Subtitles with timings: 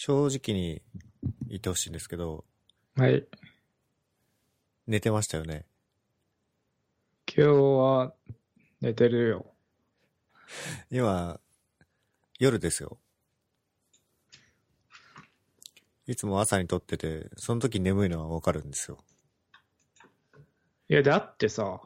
[0.00, 0.80] 正直に
[1.48, 2.44] 言ってほしいんですけど、
[2.94, 3.26] はい。
[4.86, 5.66] 寝てましたよね。
[7.26, 8.14] 今日は
[8.80, 9.46] 寝てるよ。
[10.88, 11.40] 今、
[12.38, 12.98] 夜ですよ。
[16.06, 18.98] いつも朝に撮ってて、その時眠いのはわかるんですよ。
[20.88, 21.80] いや、だってさ、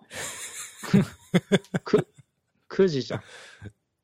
[1.83, 2.07] く、
[2.69, 3.23] 9時じゃん。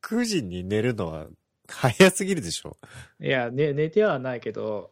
[0.00, 1.26] 9時に寝るのは
[1.68, 2.76] 早すぎるでしょ。
[3.20, 4.90] いや、ね、寝てはないけど、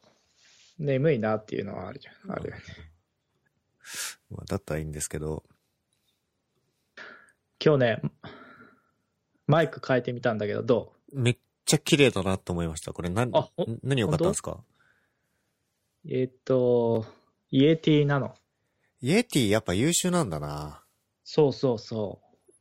[0.79, 2.33] 眠いなっていうのはあるじゃん。
[2.33, 2.63] あるよね。
[4.31, 5.43] まあ、だったらいいんですけど、
[7.65, 8.03] 今日ね、
[9.47, 12.93] マイク変えてみたんだけど、どめっちゃ綺麗だなと思いました。
[12.93, 13.33] これ何、
[13.83, 14.53] 何を買ったんですか？
[14.53, 14.65] う
[16.09, 17.07] えーっと、
[17.51, 18.35] イエティなの。
[19.01, 20.83] イエティやっぱ優秀なんだな。
[21.25, 22.21] そうそうそ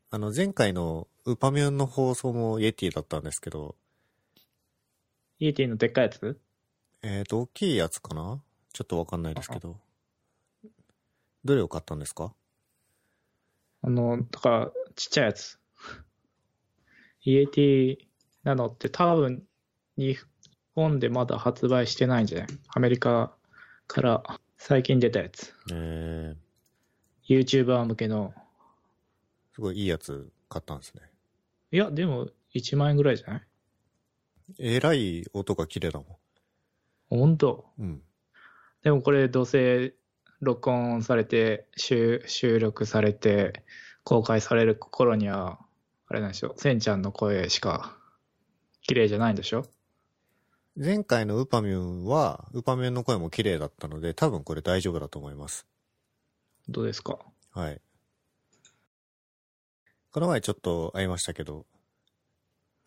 [0.09, 3.75] あの、前回のウパミュンの放送もイエティだったんですけど、う。
[5.39, 6.39] イエティのでっかいやつ？
[7.01, 8.41] えーと、大きいやつかな？
[8.73, 9.77] ちょっとわかんないですけど。
[11.43, 12.33] どれを買ったんですか？
[13.83, 15.59] あの、だから、ちっちゃいやつ。
[17.23, 17.97] イエティ
[18.43, 19.43] なのって多分、
[19.97, 20.17] 日
[20.73, 22.47] 本でまだ発売してないんじゃない？
[22.73, 23.35] アメリカ
[23.87, 24.23] から
[24.57, 25.53] 最近出たやつ。
[25.71, 28.33] えー、YouTuber 向けの。
[29.53, 31.01] すごいいいやつ買ったんですね。
[31.71, 33.41] いや、でも1万円ぐらいじゃない？
[34.59, 36.19] えらい音が綺麗だも
[37.09, 37.65] 本当？
[37.77, 37.81] ん。
[37.81, 38.01] うん。
[38.83, 39.93] でもこれどうせ
[40.41, 43.63] 録音されて収収録されて
[44.03, 45.59] 公開される頃には
[46.07, 47.97] あれなんでしょせんちゃんの声しか
[48.83, 49.65] 綺麗じゃないんでしょ？
[50.77, 55.65] 前回のウパミュンは、ウパミュンの声も綺麗だったので、多分これ大丈夫だと思います。
[56.67, 57.17] どうですか？
[57.53, 57.81] はい。
[60.11, 61.65] この前ちょっと会いましたけど、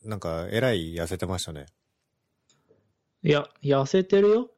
[0.09, 1.67] なんか、えらい痩せてましたね。
[3.23, 4.51] いや痩せてるよ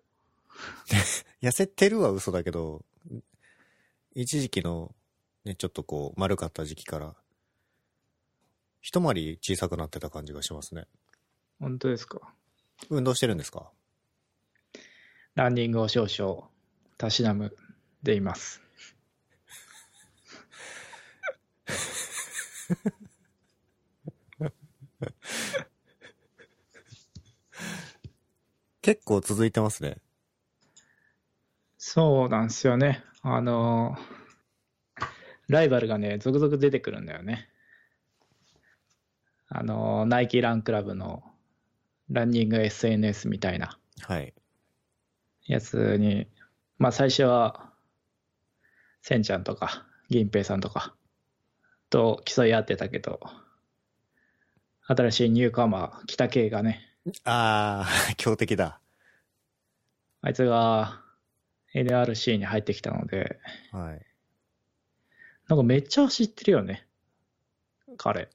[1.43, 2.85] 痩せてるは嘘だけど、
[4.15, 4.95] 一時期の、
[5.45, 7.17] ね、ちょっとこう、丸かった時期から、
[8.81, 10.87] 一回り小さくなってた感じがしますね。
[11.59, 12.33] 本当ですか？
[12.89, 13.73] 運動してるんですか？
[15.35, 16.49] ランニングを少々
[16.97, 17.57] たしなむ
[18.05, 18.63] でいます
[28.83, 29.99] 結構続いてますね。
[31.79, 33.97] そうなんですよねあの
[35.49, 37.49] ライバルがね続々出てくるんだよね
[39.49, 41.23] あのナイキランクラブの
[42.11, 44.35] ランニング SNS みたいなはい。
[45.47, 46.29] やつに、
[46.79, 47.73] まあ最初は、
[49.03, 50.95] せんちゃんとか、銀平さんとか、
[51.91, 53.21] と競い合ってたけど、
[54.87, 56.81] 新しいニューカマー、北系がね、
[57.25, 58.81] あー、強敵だ。
[60.23, 61.03] あいつが
[61.75, 63.39] NRC に入ってきたので、
[63.73, 64.07] はい。
[65.49, 66.87] なんかめっちゃ走ってるよね、
[67.97, 68.23] 彼。
[68.23, 68.27] っ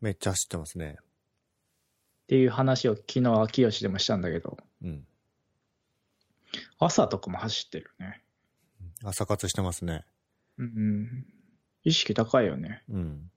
[0.00, 0.96] めっちゃ走ってますね。
[2.26, 5.06] ていう話を昨日、秋吉でもしたんだけど、うん。
[6.78, 8.22] 朝とかも走ってるよね。
[9.04, 10.04] 朝活してますね。
[10.58, 11.26] うん。
[11.84, 12.82] 意識高いよね。
[12.88, 13.30] うん。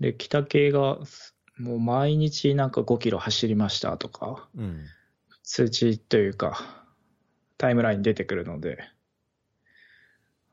[0.00, 0.98] で、北系が、
[1.58, 4.84] もう毎日なんか5キロ走りましたとか、うん。
[5.42, 6.86] 通知というか、
[7.56, 8.78] タイムラインに出てくるので、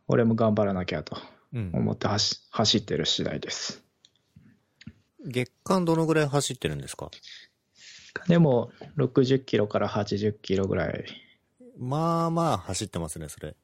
[0.08, 1.18] 俺も頑張らなきゃと
[1.54, 1.72] うん。
[1.74, 3.84] 思って走走ってる次第です。
[5.26, 7.12] 月間どのぐらい走ってるんですか？
[8.28, 11.06] でも、60キロから80キロぐらい。
[11.78, 13.56] まあまあ走ってますね、それ。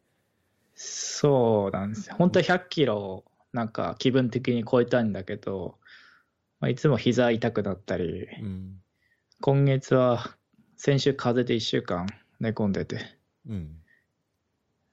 [0.75, 2.16] そうなんですよ。
[2.18, 3.23] 本当は100キロ、
[3.54, 5.78] なんか気分的に超えたんだけど、
[6.60, 8.82] まあ、いつも膝痛くなったり、うん。
[9.42, 10.36] 今月は
[10.76, 12.08] 先週風邪で1週間
[12.40, 13.18] 寝込んでて、
[13.48, 13.76] うん。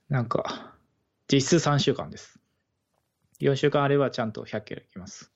[0.09, 0.77] なんか、
[1.31, 2.39] 実質3週間です。
[3.41, 5.33] 4週間あればちゃんと100キロいきます。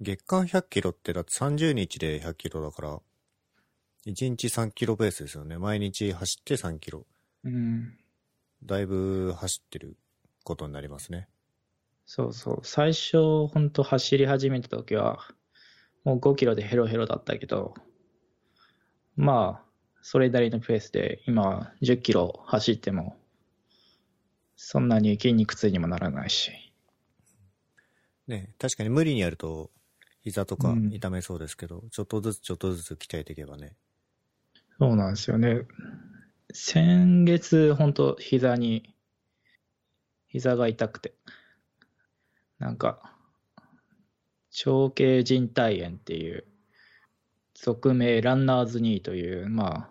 [0.00, 3.00] 月間100キロってだって30日で100キロだから、
[4.06, 5.58] 1日3キロベースですよね。
[5.58, 7.06] 毎日走って3キロ。
[7.44, 7.96] うん。
[8.64, 9.96] だいぶ走ってる
[10.42, 11.28] ことになりますね。
[12.06, 12.60] そうそう。
[12.62, 15.18] 最初、本当走り始めた時は、
[16.04, 17.74] もう5キロでヘロヘロだったけど、
[19.16, 19.64] まあ、
[20.02, 23.16] それなりのペースで、今、10キロ走っても、
[24.56, 26.52] そんなに筋肉痛にもならないし。
[28.26, 29.70] ね、確かに無理にやると、
[30.22, 33.76] 膝とかうん痛めそうですけど、ちょっとずつちょっとずつ鍛えていけばね。
[34.78, 35.62] そうなんですよね。
[36.52, 38.94] 先月、本当膝に、
[40.28, 41.14] 膝が痛くて、
[42.58, 43.14] なんか、
[44.50, 46.46] 長径靭帯炎っていう
[47.54, 49.90] 俗名ランナーズニーという、まあ、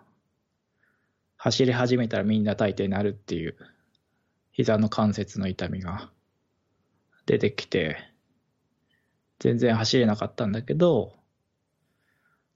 [1.36, 3.56] 走り始めたらみんな大抵なるっていう、
[4.52, 6.10] 膝の関節の痛みが
[7.26, 7.98] 出てきて、
[9.40, 11.14] 全然走れなかったんだけど、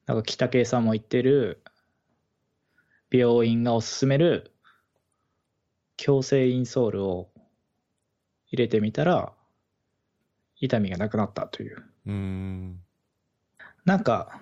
[0.06, 1.62] なんか北圭さんも言ってる、
[3.10, 4.52] 病院がおすすめる
[5.96, 7.30] 強制インソールを
[8.46, 9.32] 入れてみたら、
[10.60, 11.76] 痛みがなくなったという。
[12.06, 12.84] うーん。
[13.84, 14.40] なんか、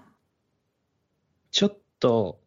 [1.51, 2.41] ちょっと、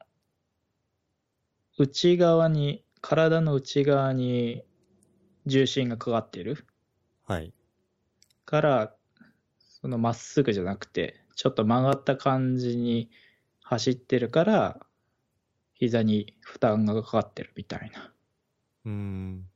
[1.77, 4.63] 内側に、体の内側に
[5.45, 6.68] 重心がかかってる
[7.25, 7.54] はい。
[8.45, 8.95] から、
[9.60, 13.10] そのまっすぐじゃなくて、ちょっと曲がった感じに
[13.63, 14.86] 走ってるから、
[15.74, 18.13] 膝に負担がかかってるみたいな
[18.86, 19.50] うーん。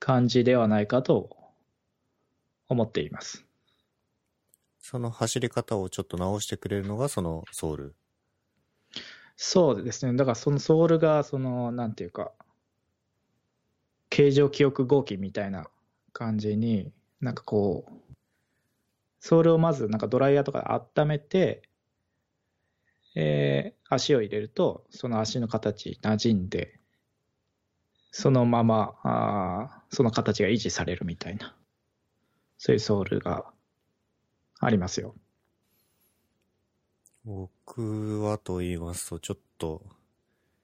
[0.00, 1.30] 感じではないかと
[2.72, 3.46] 思っています。
[4.80, 7.94] その走り方をちょっと直してくれるのがそのソウル。
[9.36, 10.16] そうですね。
[10.16, 12.32] だからそのソールが、その、なんていうか、
[14.10, 15.68] 形状記憶合金みたいな
[16.12, 18.14] 感じに、なんかこう、
[19.20, 20.60] ソールをまずなんかドライヤーとか
[20.96, 21.62] で温めて、
[23.14, 26.80] えー足を入れると、その足の形に馴染んで、
[28.10, 31.54] そのまま、あーその形が維持されるみたいな、
[32.64, 33.44] そういうソールが
[34.60, 35.16] ありますよ。
[37.24, 39.82] 僕はと言いますと、ちょっと、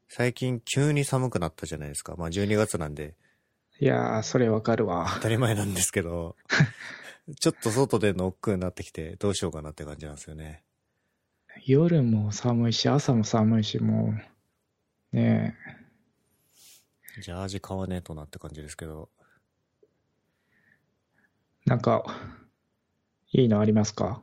[0.08, 2.14] 最近急に寒くなったじゃないですか。
[2.16, 3.16] まあ12月なんで
[3.80, 5.20] いやー、それわかるわ当。
[5.20, 6.36] たり前なんですけど、
[7.40, 10.64] ちょっと外での億劫になってきてどうしようかなって感じなんですよね。
[11.66, 14.14] 夜も寒いし、朝も寒いし、も
[15.12, 15.56] う、ね
[17.20, 19.10] ジャージ買わねえとなって感じですけど。
[21.68, 22.02] え、なんか、
[23.30, 24.22] いいのありますか？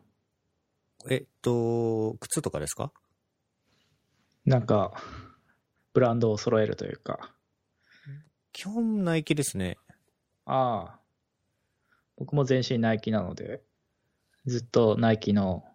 [1.08, 2.92] えっと、靴とかですか？
[4.46, 4.94] なんか、
[5.94, 7.36] ブランドを揃えるというか。
[8.52, 9.78] 基本ナイキですね。
[10.46, 11.00] ああ、
[12.18, 13.62] 僕も全身ナイキなので、
[14.48, 15.66] ずっとナイキの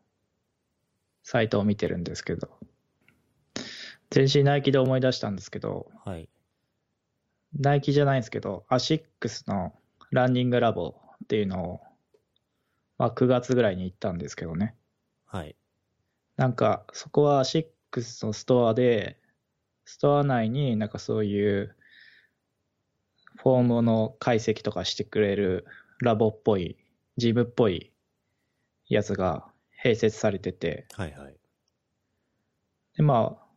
[1.22, 2.58] サイトを見てるんですけど、
[4.10, 6.28] 全身ナイキで思い出したんですけど、はい。
[7.56, 9.72] ナイキじゃないんですけど、アシックスの
[10.10, 11.80] ランニングラボっていうのを、
[12.98, 14.76] まあ9月ぐらいに行ったんですけどね。
[15.26, 15.56] はい。
[16.36, 19.20] なんか、そこはアシックスのストアで、
[19.84, 21.76] ストア内になんかそういう、
[23.36, 25.66] フォームの解析とかしてくれる
[26.00, 26.76] ラボっぽい、
[27.16, 27.92] ジムっぽい
[28.88, 29.46] やつが
[29.82, 31.36] 併設されてて、はいはい。
[32.96, 33.50] で、まあ、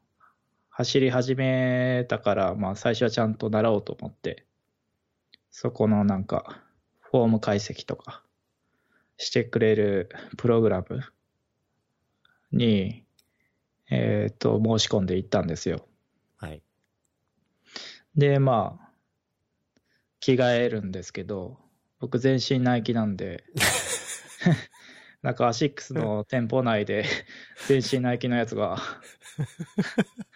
[0.69, 4.45] 走り始めたから、まあ最初はちゃんと習おうと思って、
[5.51, 6.62] そこのなんか、
[7.13, 8.24] フォーム解析とか
[9.18, 11.01] してくれるプログラム
[12.51, 13.04] に、
[13.92, 15.88] えっ、と、申し込んでいったんですよ。
[16.38, 16.63] はい。
[18.15, 18.89] で、まあ、
[20.21, 21.60] 着替えるんですけど、
[22.00, 23.44] 僕全身ナイキなんで、
[25.21, 27.06] なんかアシックスの店舗内で
[27.68, 28.80] 全身ナイキのやつが、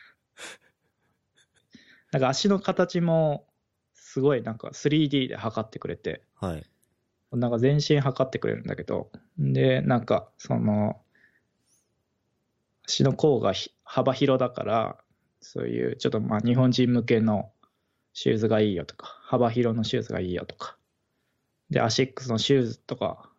[2.13, 3.47] なんか足の形も
[3.95, 6.65] すごいなんか 3D で測ってくれて、はい。
[7.31, 11.01] なんか全身測ってくれるんだけど、で、なんかその、
[12.87, 14.97] 足の甲がひ幅広だから、
[15.41, 17.51] そういうちょっとまあ日本人向けの
[18.13, 20.77] シューズがいいよとか、幅広のシューズがいいよとか、
[21.69, 23.29] で、アシックスのシューズとか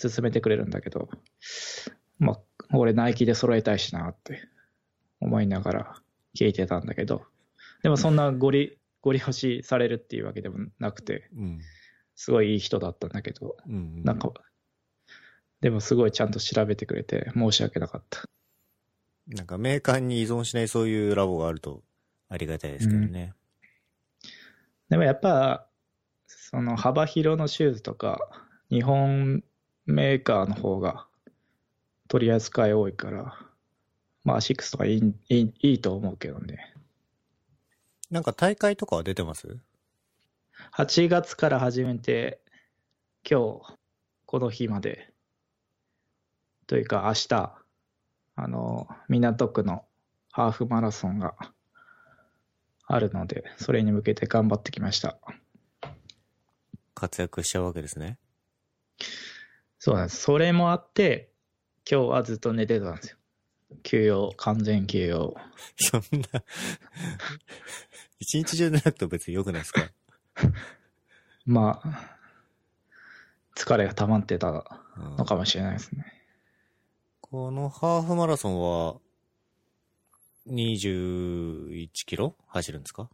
[0.00, 1.08] 勧めてくれるんだけど、
[2.18, 2.38] まあ、
[2.72, 4.40] 俺ナイキで揃えたいしなって
[5.20, 5.96] 思いながら
[6.36, 7.22] 聞いてたんだけど、
[7.82, 11.60] でもそんなゴリ、ゴリ押しされるっていうわけでもなくて、うん。
[12.16, 14.04] すごいいい人だったんだけど、うん、うん。
[14.04, 14.32] なんか、
[15.60, 18.24] でもすごいちゃんと調べてくれて申し訳なかった。
[19.28, 21.82] なんかメーカーに依存しないそういうラボがあると
[22.28, 23.32] ありがたいですけどね。
[24.90, 25.66] でもやっぱ、
[26.26, 28.18] その幅広のシューズとか、
[28.70, 29.42] 日本
[29.86, 31.06] メーカーの方が
[32.08, 33.38] 取り扱い多いから、
[34.24, 36.74] まあ、アシックスとかいいいいいいと思うけどね。
[38.10, 39.58] なんか大会とかは出てます？
[40.76, 42.40] 8月から始めて、
[43.28, 43.76] 今日、
[44.26, 45.12] この日まで、
[46.66, 47.56] というか明日、
[48.36, 49.84] あの、港区の
[50.32, 51.34] ハーフマラソンが
[52.86, 55.18] あるので、それに向けて頑張ってきました。
[56.94, 58.18] 活躍しちゃうわけですね。
[59.78, 60.22] そうなんです。
[60.22, 61.30] それもあって、
[61.88, 63.16] 今日はずっと寝てたんですよ。
[63.82, 65.34] 休養、完全休養。
[65.76, 66.00] そん
[66.32, 66.42] な、
[68.18, 69.88] 一日中寝なくても別に良くないですか？
[71.46, 72.16] まあ、
[73.56, 74.54] 疲れが溜まってたう
[75.00, 76.06] んのかもしれないですね。
[77.20, 79.00] このハーフマラソンは、
[80.46, 83.08] 21キロ走るんですか？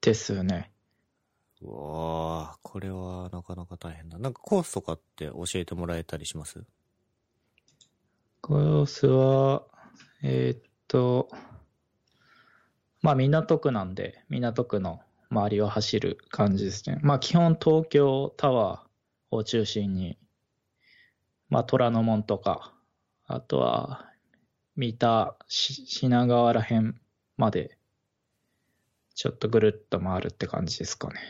[0.00, 0.70] ですね。
[1.60, 4.18] うわーこれはなかなか大変だ。
[4.18, 6.64] なんかコースとかって教えてもらえたりします？
[8.40, 9.64] コースは、
[10.22, 11.30] えーっと、
[13.00, 15.00] まあ港区なんで、港区の
[15.34, 17.00] 周りを走る感じですね。
[17.02, 20.16] まあ基本東京タワーを中心に、
[21.48, 22.72] まあ虎ノ門とか、
[23.26, 24.08] あとは
[24.76, 26.94] 三田、し品川ら辺
[27.36, 27.76] まで、
[29.16, 31.20] ちょっとぐるっと回るって感じですかね。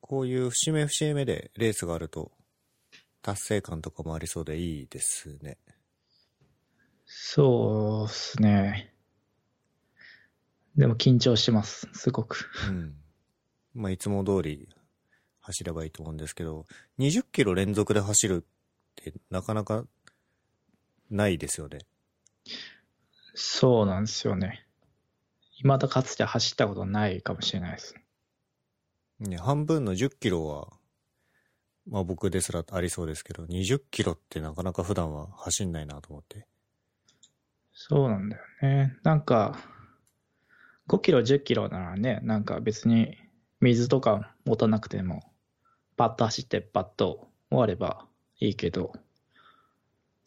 [0.00, 2.32] こういう節目節目でレースがあると、
[3.22, 5.56] 達成感とかもありそうでいいですね。
[7.06, 8.93] そうですね。
[10.76, 12.50] でも緊張してます、すごく。
[12.68, 12.94] うん。
[13.74, 14.68] まあ、いつも通り
[15.40, 16.66] 走ればいいと思うんですけど、
[16.98, 19.84] 20キロ連続で走るってなかなか
[21.10, 21.78] ないですよね。
[23.34, 24.66] そうなんですよね。
[25.56, 27.94] 未だかつて走ったことないかもしれないです。
[29.20, 30.72] ね、半分の10キロは、
[31.86, 36.46] まあ僕ですらありそうですけど、20キロってなかなか普段は走んないなと思って。
[37.72, 38.96] そうなんだよね。
[39.02, 39.58] なんか、
[40.88, 43.16] 5キロ、10キロならね、なんか別に
[43.60, 45.22] 水とか持たなくても、
[45.96, 48.06] パッと走ってパッと終われば
[48.40, 48.92] いいけど、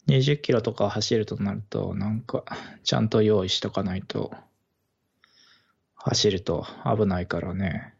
[0.08, 2.44] 20キロとか走るとなると、なんか、
[2.82, 4.32] ちゃんと用意しとかないと、
[5.94, 7.94] 走ると危ないからね。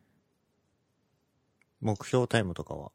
[1.81, 2.91] 目標タイムとかは？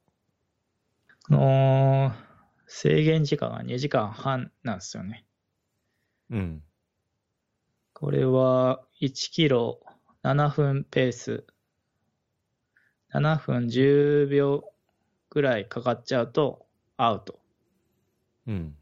[1.29, 2.33] あのー
[2.75, 5.25] 制限時間が2時間半なんですよね。
[6.31, 6.63] うん。
[8.03, 9.79] これは1キロ
[10.23, 11.45] 7分ペース。
[13.13, 14.65] 7分10秒
[15.29, 16.65] ぐらいかかっちゃうと
[16.97, 17.39] アウト
[18.45, 18.75] うん。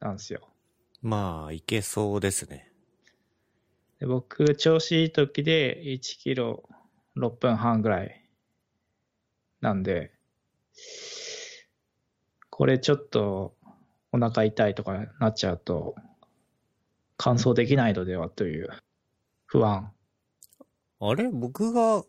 [0.00, 0.48] なんですよ。
[1.02, 2.72] まあ、いけそうですね。
[4.00, 6.66] で僕、調子いい時で1キロ
[7.18, 8.24] 6分半ぐらい
[9.60, 10.10] なんで、
[12.48, 13.54] これちょっと
[14.10, 15.96] お腹痛いとかなっちゃうと、
[17.18, 18.68] 完走できないのではという
[19.46, 19.92] 不安。
[21.00, 21.28] あれ？
[21.30, 22.04] 僕が、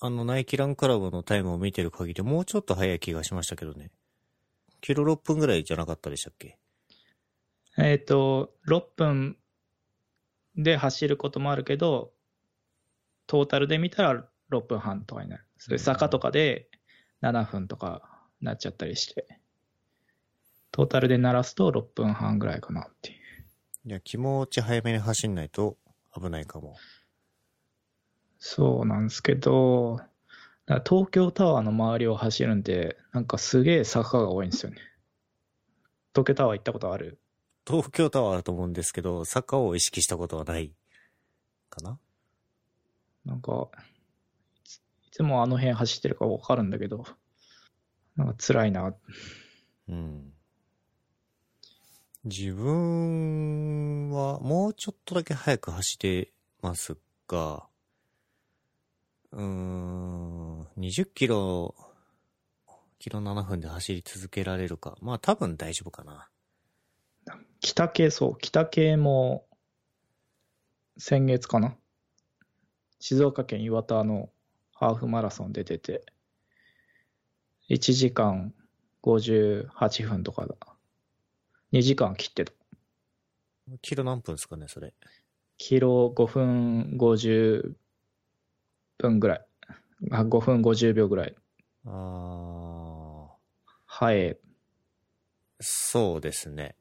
[0.00, 3.90] あの、ナイキランクラブのタイムを見てる限り、もうちょっと早い気がしましたけどね。
[4.80, 6.58] キロ6分ぐらいじゃなかったでしたっけ？
[7.78, 9.36] えっ、と、6分
[10.56, 12.12] で走ることもあるけど、
[13.26, 15.44] トータルで見たら6分半とかになる。
[15.58, 16.68] それ坂とかで
[17.22, 18.02] 7分とか
[18.40, 19.40] なっちゃったりして、
[20.70, 23.15] トータルで鳴らすと6分半ぐらいかなっていう。
[23.86, 25.76] いや、気持ち早めに走んないと
[26.12, 26.76] 危ないかも。
[28.40, 30.00] そうなんですけど、
[30.84, 34.78] 東京タワーの周りを走るんで、なんかすげえ坂が多いんですよね。
[36.12, 37.20] 東京タワー行ったことある？
[37.64, 40.72] 東京タワーあると思うんですけど、坂を意識したことはない
[41.70, 42.00] かな？
[43.24, 43.68] なんか、
[44.64, 44.80] いつい
[45.12, 47.04] つもあの辺走ってるからわかるんだけど、
[48.16, 48.92] なんか辛いな。
[49.88, 50.32] うん。
[52.28, 56.96] 自分はもうちょっとだけ早く走ってます
[57.28, 57.68] が、
[59.30, 61.76] うーん、20キロ、
[62.98, 64.98] キロ7分で走り続けられるか。
[65.00, 66.28] まあ多分大丈夫かな。
[67.60, 69.46] 北系、そう、北系も、
[70.98, 71.76] 先月かな
[72.98, 74.30] 静岡県岩田の
[74.74, 76.04] ハーフマラソン出てて、
[77.70, 78.52] 1時間
[79.04, 80.56] 58分とかだ。
[81.72, 82.52] 2時間切ってた。
[83.82, 84.94] キロ何分ですかね、それ？
[85.58, 87.74] キロ5分50
[88.98, 89.46] 分ぐらい。
[90.10, 91.34] あ5分50秒ぐらい。
[91.84, 93.28] あー、
[93.86, 94.38] はい。
[95.60, 96.76] そうですね。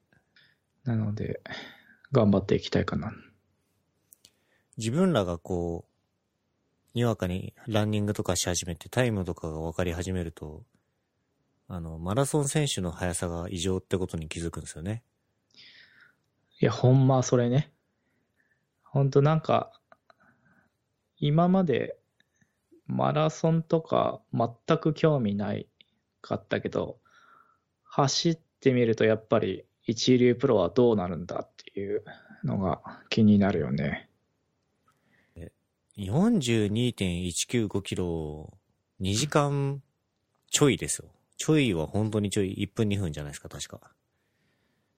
[0.83, 1.41] なので、
[2.11, 3.13] 頑張っていきたいかな。
[4.77, 5.91] 自分らがこう、
[6.93, 10.63] にわかにランニングとかし始めてタイムとかが分かり始めると、
[11.67, 15.03] あの、マラソン選手の速さが異常ってことに気づくんですよね。
[16.61, 17.71] いや、ほんまそれね。
[18.83, 19.71] ほんとなんか、
[21.17, 21.97] 今まで
[22.87, 25.67] マラソンとか全く興味ない
[26.21, 26.99] かったけど、
[27.83, 32.03] 走ってみるとやっぱり一流プロはどうなるんだっていう
[32.43, 34.09] のが気になるよね。
[35.97, 38.53] 42.195キロ、
[38.99, 39.81] 2時間
[40.51, 41.14] ちょいですよ。
[41.37, 43.91] ちょいは本当にちょい、1分2分じゃないですか、確か。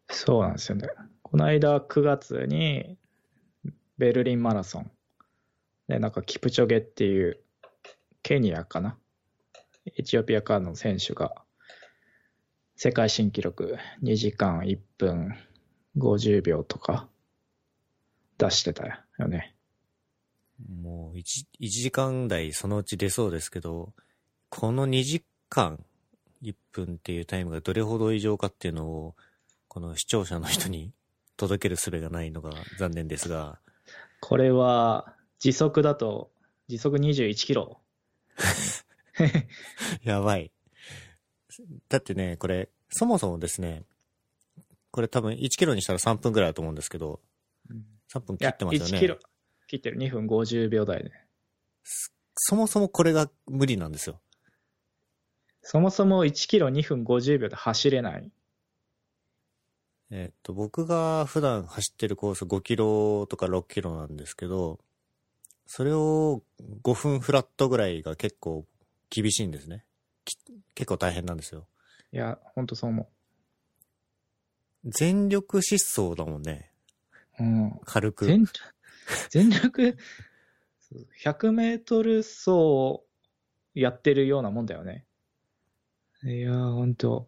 [0.09, 0.87] そうなんですよね。
[1.21, 2.97] この間9月に
[3.97, 4.91] ベルリンマラソン
[5.87, 7.39] で、なんかキプチョゲっていう
[8.23, 8.97] ケニアかな？
[9.97, 11.33] エチオピアからの選手が
[12.75, 15.35] 世界新記録2時間1分
[15.97, 17.09] 50秒とか
[18.37, 18.85] 出してた
[19.17, 19.55] よね。
[20.81, 23.93] もう 1, 1時間台そのうち出そうですけど、
[24.49, 25.83] この2時間
[26.43, 29.15] 1分っていうタイムがどれほど異常かっていうのを、
[29.67, 30.91] この視聴者の人に
[31.35, 33.59] 届ける術がないのが残念ですが。
[34.21, 36.31] これは時速だと
[36.67, 37.79] 時速21キロ。
[40.03, 40.51] やばい。
[41.89, 43.83] だってね、これ、そもそもですね、
[44.91, 47.19] これ多分1キロにしたら3分ぐらいだと思うんですけど、
[48.11, 48.97] 3分切ってますよね。
[48.97, 49.17] 1キロ
[49.67, 51.11] 切ってる2分50秒台で。
[52.35, 54.19] そもそもこれが無理なんですよ。
[55.69, 58.31] そもそも1キロ2分50秒で走れない。
[60.11, 64.79] えっと、僕が普段走ってるコース5キロとか6キロなんですけど、
[65.65, 66.41] それを
[66.83, 68.65] 5分フラットぐらいが結構
[69.09, 69.83] 厳しいんですね。
[70.73, 71.67] 結構大変なんですよ。
[72.13, 73.03] いや、ほんとそう思
[74.85, 74.89] う。
[74.89, 76.71] 全力疾走だもんね。
[77.41, 77.79] うん。
[77.83, 78.25] 軽く。
[78.25, 78.45] 全
[79.31, 79.97] 全力、
[81.21, 83.01] 100メートル走
[83.75, 85.06] やってるようなもんだよね。
[86.27, 87.25] いやほんと。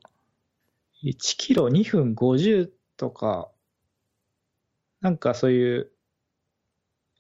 [1.04, 3.50] 1キロ2分50とか、
[5.00, 5.92] なんかそういう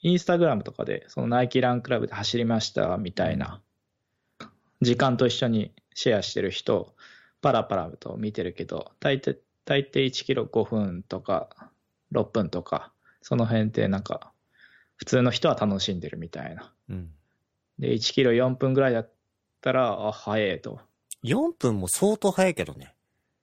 [0.01, 3.61] インスタグラムとかで、そのナイキランクラブで走りましたみたいな、
[4.81, 6.93] 時間と一緒にシェアしてる人、
[7.41, 11.71] パラパラと見てるけど、大抵、大抵1キロ5分とか
[12.11, 14.33] 6分とか、その辺ってなんか、
[14.97, 16.73] 普通の人は楽しんでるみたいな。
[16.89, 17.09] うん、
[17.77, 19.11] で、1キロ4分ぐらいだっ
[19.61, 20.88] たら、あ、早いと。
[21.23, 22.95] 4分も相当早いけどね。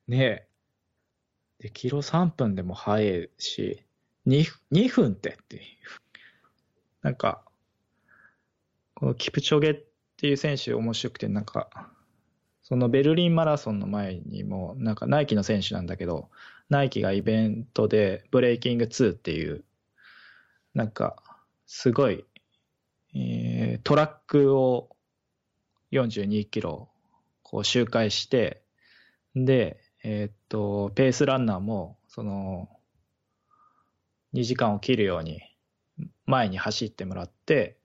[0.08, 0.48] ねえ。
[1.58, 3.84] で、キロ3分でも早いし、
[4.26, 5.62] 2, 2分ってっていう。
[7.02, 7.42] なんか、
[8.94, 9.84] このキプチョゲっ
[10.16, 11.90] ていう選手面白くて、なんか、
[12.62, 16.30] そのベルリンマラソンの前にも、なんかナイキの選手なんだけど、
[16.68, 19.64] ナイキがイベントでブレイキング2っていう、
[20.74, 21.22] なんか、
[21.66, 22.24] すごい、
[23.14, 24.90] えー、トラックを
[25.92, 26.88] 42キロ、
[27.56, 28.62] こう周回して、
[29.34, 32.68] で、えー、っと、ペースランナーも、その、
[34.34, 35.40] 2時間を切るように
[36.26, 37.78] 前に走ってもらって、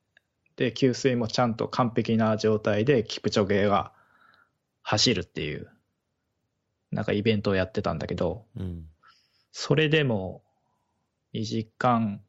[0.58, 3.94] で、給水もちゃんと完璧な状態でキプチョゲが
[4.82, 5.70] 走るっていう、
[6.92, 8.88] なんかイベントをやってたんだけど、うん、
[9.54, 10.44] それでも
[11.34, 12.20] 2時間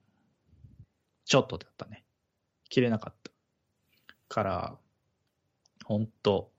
[1.25, 2.05] ちょっとだったね。
[2.69, 3.33] 切れなかった。
[4.29, 4.79] から、
[5.85, 6.52] ほんと、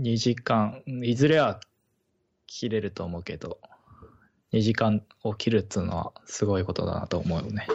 [0.00, 1.60] 2時間、いずれは
[2.46, 3.58] 切れると思うけど、
[4.52, 7.66] 2時間を切るっつうのはすごいことだなと思うよね。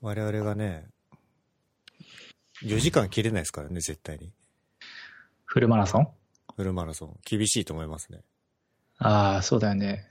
[0.00, 0.86] 我々がね、
[2.62, 4.32] 4時間切れないですからね、絶対に。
[5.44, 6.08] フルマラソン？
[6.56, 7.18] フルマラソン。
[7.24, 8.20] 厳しいと思いますね。
[8.98, 10.06] ああ、そうだよね。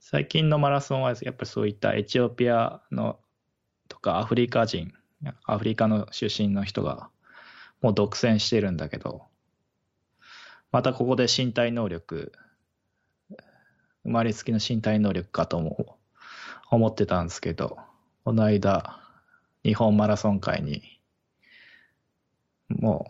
[0.00, 3.20] 最近のマラソンはやっぱりそういったエチオピアの
[3.88, 4.92] とかアフリカ人、
[5.44, 7.08] アフリカの出身の人が
[7.82, 9.26] もう独占してるんだけど、
[10.70, 12.32] またここで身体能力、
[14.04, 15.98] 生まれつきの身体能力かとも
[16.70, 17.76] 思ってたんですけど、
[18.24, 19.00] この間、
[19.64, 20.82] 日本マラソン界に、
[22.68, 23.06] も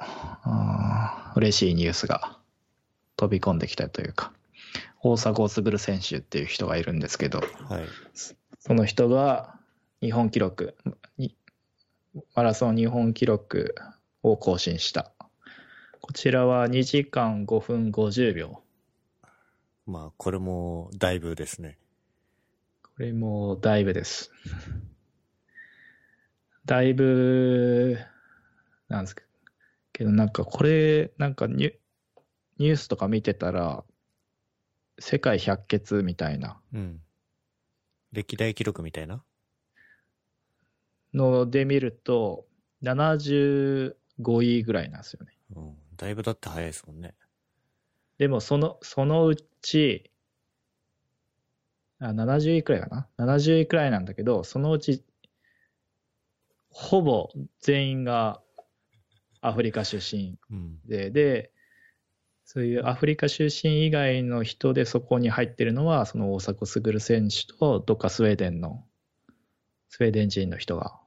[1.37, 2.38] う、嬉しいニュースが
[3.16, 4.32] 飛び込んできたというか、
[5.02, 7.48] 大迫傑選手っていう人がいるんですけど、はい、
[8.58, 9.58] その人が
[10.00, 10.76] 日本記録、
[12.35, 13.74] マラソン日本記録
[14.22, 15.12] を更新した。
[16.00, 18.62] こちらは2時間5分50秒。
[19.87, 21.78] まあ、これもだいぶですね。
[22.82, 24.30] これもだいぶです。
[26.64, 27.98] だいぶ、
[28.88, 29.16] なんです
[29.92, 31.74] けど、なんかこれ、なんかニュ
[32.58, 33.85] ニュースとか見てたら、
[34.98, 36.61] 世界百傑みたいな。
[36.72, 37.02] うん。
[38.12, 39.24] 歴代記録みたいな？
[41.14, 42.46] ので見ると、
[44.22, 45.32] 75位ぐらいなんですよね。
[45.56, 45.76] うん。
[45.96, 47.14] だいぶだって早いですもんね。
[48.18, 50.11] でも、その、そのうち、
[51.98, 55.04] あ、70位くらいかな ?70 位くらいなんだけど、そのうち
[56.72, 57.30] ほぼ
[57.61, 58.40] 全員が
[59.40, 60.38] アフリカ出身
[60.87, 61.52] で、うん、で、
[62.44, 68.85] そういうアフリカ出身以外の人でそこに入ってるのは、その大迫傑選手と、どっかスウェーデンの、
[69.88, 70.98] スウェーデン人の人が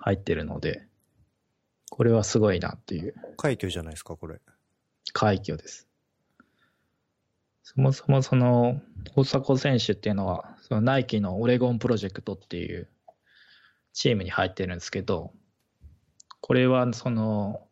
[0.00, 0.87] 入ってるので、
[1.98, 3.14] これはすごいなっていう。
[3.36, 4.40] 快挙じゃないですか、これ。
[5.12, 5.88] 快挙です。
[7.64, 8.80] そもそもその、
[9.16, 12.88] 大迫選手っていうのは、そのナイキのオレゴンプロジェクトっていう
[13.94, 15.32] チームに入ってるんですけど、
[16.40, 17.66] これはその、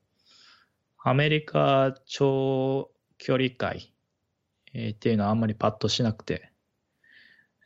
[1.05, 3.95] アメリカ長距離界、
[4.75, 6.51] えー、っていうのはあんまりパッとしなくて、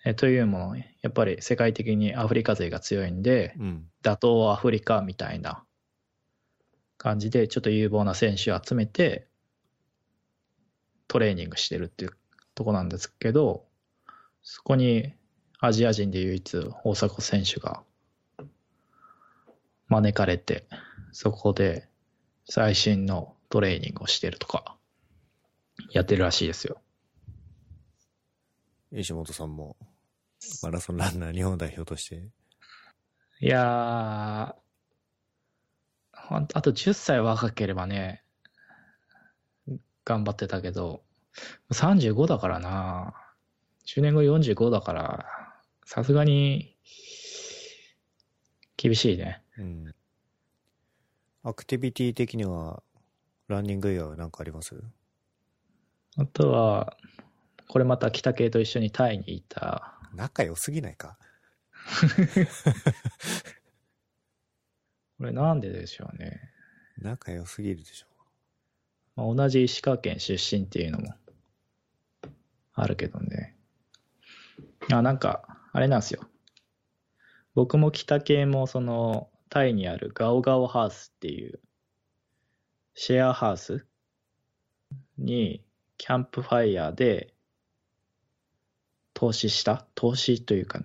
[0.05, 3.87] えというもの、やっぱり世界的にアフリカ勢が強いんで、うん。
[4.03, 5.65] 打倒アフリカみたいな
[7.01, 9.27] 感じで、ちょっと有望な選手を集めて、
[11.09, 12.13] トレーニングしてるっていう
[12.55, 13.65] とこなんですけど、
[14.43, 15.15] そこに
[15.61, 17.83] アジア人で唯一大迫選手が
[19.89, 20.69] 招かれて、
[21.13, 21.89] そこで
[22.45, 24.77] 最新のトレーニングをしてるとか、
[25.93, 26.83] やってるらしいですよ。
[28.93, 29.79] 石本さんも、
[30.63, 32.29] マラソンランナー日本代表として。
[33.41, 34.55] いや
[36.31, 38.23] あと10歳若ければね、
[40.05, 41.03] 頑張ってたけど、
[41.73, 43.15] 35だからな。
[43.87, 45.27] 10年後45だから、
[45.85, 46.77] さすがに、
[48.77, 49.43] 厳しいね。
[49.59, 49.95] うん。
[51.43, 52.83] アクティビティ的には、
[53.49, 54.81] ランニング以外は何かあります？
[56.17, 56.97] あとは、
[57.69, 61.19] これまた北系と一緒にタイにいた、仲良すぎないか？
[65.21, 66.41] これなんででしょうね。
[66.97, 68.07] 仲良すぎるでしょ。
[69.17, 71.13] まあ、同じ石川県出身っていうのも
[72.73, 73.55] あるけどね。
[74.91, 76.23] あ、なんか、あれなんですよ。
[77.55, 81.61] 僕も北系もその、タイにあるガオガオハウスっていう、
[82.95, 83.85] シェアハウス
[85.19, 85.63] に、
[85.99, 87.35] キャンプファイヤーで、
[89.13, 89.87] 投資した？
[89.95, 90.81] 投資というか、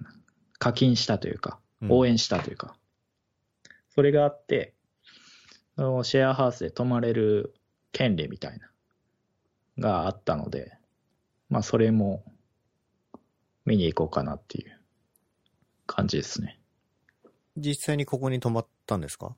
[0.60, 2.76] 課金したというか、うん応援したというか、
[3.96, 4.76] それがあって、
[5.78, 7.54] シェアハウスで泊まれる
[7.92, 8.70] 権利みたいな、
[9.80, 10.78] があったので、
[11.50, 12.24] まあそれも
[13.66, 14.80] 見に行こうかなっていう
[15.86, 16.60] 感じですね。
[17.58, 19.36] 実際にここに泊まったんですか？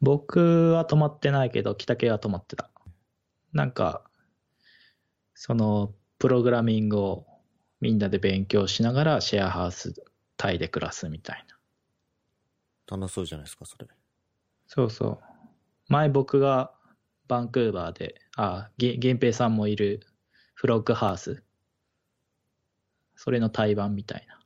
[0.00, 2.70] 僕は泊まってないけど、北系は泊まってた。
[3.52, 4.04] なんか、
[5.34, 7.26] その、プログラミングを
[7.80, 9.94] みんなで勉強しながらシェアハウス
[10.36, 11.56] タイで暮らすみたいな。
[12.90, 13.86] 楽しそうじゃないですか、それ。
[14.66, 15.20] そうそう。
[15.88, 16.74] 前僕が
[17.28, 20.00] バンクーバーで、あ、げ源平さんもいる
[20.54, 21.42] フロッグハウス。
[23.16, 24.40] それの対バンみたいな。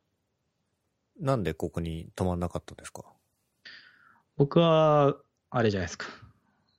[1.21, 3.05] なんでここに泊まんなかったんですか？
[4.37, 5.17] 僕は、
[5.51, 6.09] あれじゃないですか。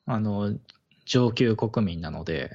[0.06, 0.60] あの、
[1.06, 2.51] 上級国民なので、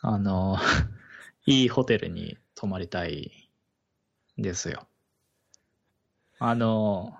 [0.00, 0.56] あの、
[1.46, 3.50] いいホテルに泊まりたい
[4.36, 4.88] ですよ。
[6.40, 7.14] あの、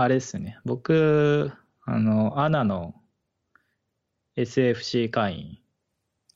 [0.00, 0.60] あれですね。
[0.64, 1.50] 僕、
[1.84, 2.94] あの、アナの
[4.36, 5.58] SFC 会員、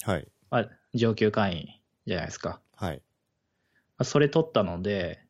[0.03, 0.27] はい。
[0.51, 1.69] あ上級会員
[2.05, 2.61] じゃないですか。
[2.75, 3.03] はい。
[4.03, 5.25] それ取ったので、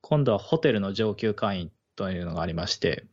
[0.00, 3.04] 今度はホテルの上級会員というのがありまして、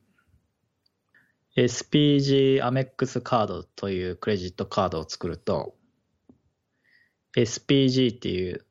[1.57, 5.75] SPG アメックスカードというクレジットカードを作ると、
[7.35, 8.65] SPG っていう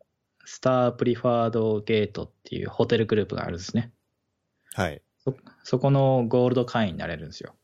[0.46, 3.92] スタープリファードゲートっていうホテルグループがあるんですね。
[4.74, 5.02] はい。
[5.24, 7.54] そそこのゴールド会員になれるんですよ。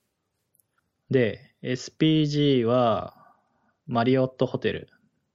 [1.10, 3.14] で、SPG は
[3.86, 4.88] マリオットホテル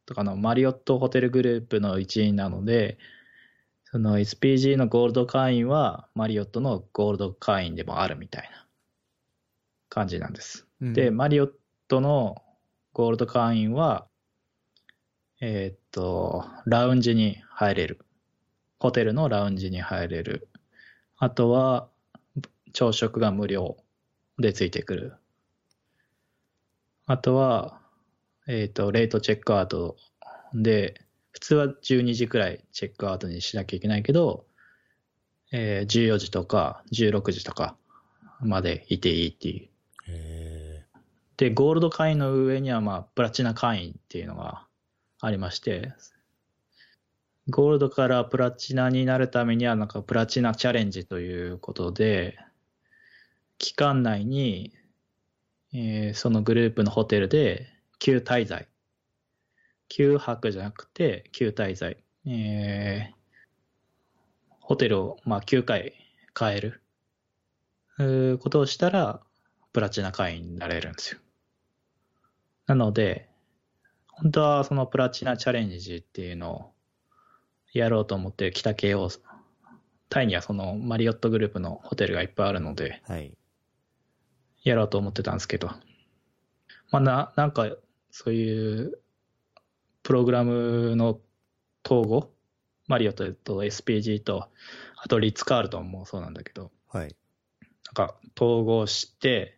[0.06, 2.98] とかのマリオットホテルグループの一員なので、
[3.86, 8.68] その SPG のゴールド会員はマリオットのゴールド会員でもあるみたいな
[9.90, 10.68] 感じなんです。
[10.82, 11.52] で、マリオッ
[11.88, 12.42] トの
[12.94, 14.08] ゴールド会員は、
[15.42, 18.00] えーっと、ラウンジに入れる。
[18.80, 20.50] ホテルのラウンジに入れる。
[21.18, 21.90] あとは、
[22.74, 23.78] 朝食が無料
[24.40, 25.14] でついてくる。
[27.06, 27.80] あとは、
[28.48, 29.98] えっ、と、レートチェックアウト
[30.54, 34.46] で、普通は12時くらいチェックアウトにしなきゃいけないけど、
[35.52, 37.78] えー14時とか16時とか
[38.42, 39.70] までいていいっていう。
[40.08, 40.86] へ
[41.38, 44.68] で、ゴールド会員の上には、まあ、プラチナ会員っていうのが
[45.20, 45.94] ありまして、
[47.50, 52.38] ゴールドからプラチナになるためには、なんかプラチナチャレンジということで、
[53.58, 54.74] 期間内に、
[55.74, 57.68] えーそのグループのホテルで
[58.00, 58.70] 休滞在。
[59.90, 61.98] 休泊じゃなくて休滞在。
[62.26, 63.24] えー
[64.62, 65.94] ホテルを、まあ、9回
[66.40, 66.82] 変える。
[67.98, 69.22] うーことをしたら、
[69.74, 71.20] プラチナ会員になれるんですよ。
[72.68, 73.30] なので、
[74.08, 76.74] 本当はそのプラチナチャレンジっていうのを
[77.74, 79.10] やろうと思って北系を、
[80.10, 83.38] タイにはそのマリオットグループのホテルがいっぱいあるので、ーはい。
[84.64, 85.72] やろうと思ってたんですけど、
[86.92, 87.70] まあな、なんか、
[88.12, 89.00] そういう、
[90.04, 91.20] プログラムの
[91.86, 92.32] 統合、
[92.88, 94.50] マリオットと SPG と、
[94.98, 97.16] あとリッツ・カールトンもそうなんだけど、はい。
[97.86, 99.58] なんか統合して、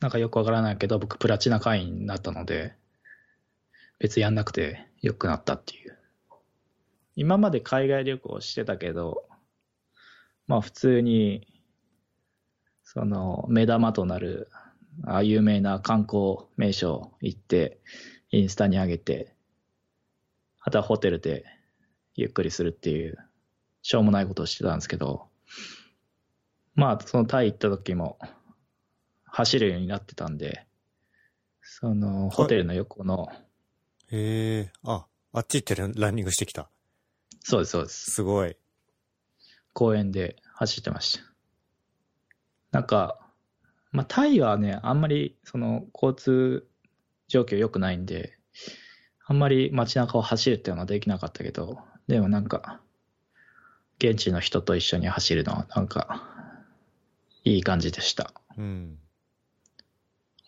[0.00, 2.74] なんかよくわからないけど、僕プラチナ会員になったので、
[3.98, 5.85] 別にやんなくてよくなったっていう。
[7.16, 9.24] 今まで海外旅行してたけど、
[10.46, 11.48] まあ普通に、
[12.84, 14.50] その目玉となる、
[15.04, 17.80] あ有名な観光名所行って、
[18.30, 19.34] インスタに上げて、
[20.60, 21.44] あとはホテルで
[22.14, 23.16] ゆっくりするっていう、
[23.80, 25.26] しょうもないことをしてたんですけど、
[26.74, 28.18] まあそのタイ行った時も
[29.24, 30.66] 走るようになってたんで、
[31.62, 33.28] そのホテルの横の、
[34.08, 36.68] へえ、あ、あっち行ってランニングしてきた。
[37.48, 38.10] そうです、そうです。
[38.10, 38.56] すごい。
[39.72, 41.24] 公園で走ってました。
[42.72, 43.20] なんか、
[43.92, 46.66] まあ、タイはね、あんまりその交通
[47.28, 48.36] 状況良くないんで、
[49.24, 51.78] あんまり街中を走るっていうのはできなかったけど、
[52.08, 52.80] でもなんか、
[53.98, 56.28] 現地の人と一緒に走るのはなんか、
[57.44, 58.32] いい感じでした。
[58.58, 58.98] うん。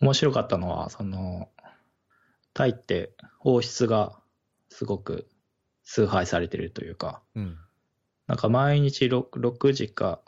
[0.01, 1.49] 面白かったのは、その、
[2.53, 4.19] タイって王室が
[4.67, 5.29] すごく
[5.91, 7.57] 崇拝されてるというか、うん、
[8.27, 10.19] なんか毎日 6, 6時か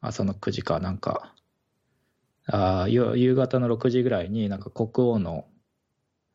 [0.00, 1.34] 朝の9時かなんか、
[2.46, 5.46] あ夕方の6時ぐらいになんか国王の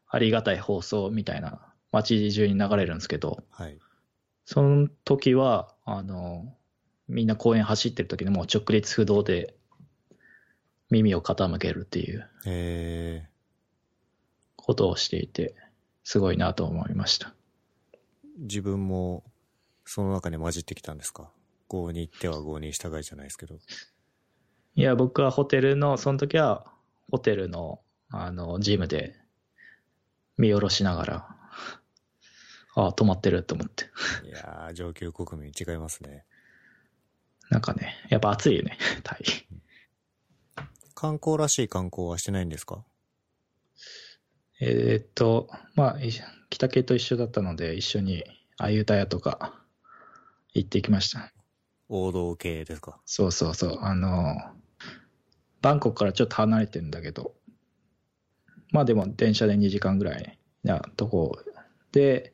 [0.08, 3.78] ありがたい放送みたいな街中に流れるんですけど、はい、
[4.44, 6.54] その時は、あの、
[7.08, 9.56] みんな公園走ってる時にもう直立不動で
[10.90, 13.30] 耳を傾けるっていう
[14.58, 15.56] ことをしていて、
[16.04, 17.34] すごいなと思いました。
[18.40, 19.24] 自分も
[19.86, 21.32] その中に混じってきたんですか？
[21.68, 23.56] 郷に行っては郷に従いじゃないですけど。
[24.76, 26.72] いや、僕はホテルの、その時は
[27.12, 29.16] ホテルの、あの、ジムで
[30.38, 31.36] 見下ろしながら、
[32.76, 33.86] ああ、止まってると思って。
[34.26, 36.26] いやー、上級国民違いますね。
[37.50, 39.24] なんかね、やっぱ暑いよね、タイ。
[40.96, 42.84] 観光らしい観光はしてないんですか？
[44.62, 45.98] えー、っと、まあ、
[46.50, 48.24] 北系と一緒だったので、一緒に、
[48.58, 49.56] あゆたやとか、
[50.54, 51.32] 行ってきました。
[51.88, 53.00] 王道系ですか？
[53.06, 53.80] そうそうそう。
[53.82, 54.36] あの、
[55.62, 57.34] バンコクからちょっと離れてるんだけど、
[58.72, 61.40] まあでも電車で2時間ぐらいなとこ
[61.92, 62.34] で、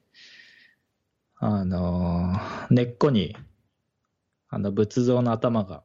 [1.38, 2.34] あの、
[2.70, 3.38] 根っこに、
[4.50, 5.84] あの仏像の頭が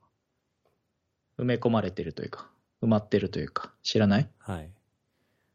[1.39, 2.51] 埋め込まれてるというか、
[2.83, 4.31] 埋まってるというか、知らない？
[4.39, 4.71] はい。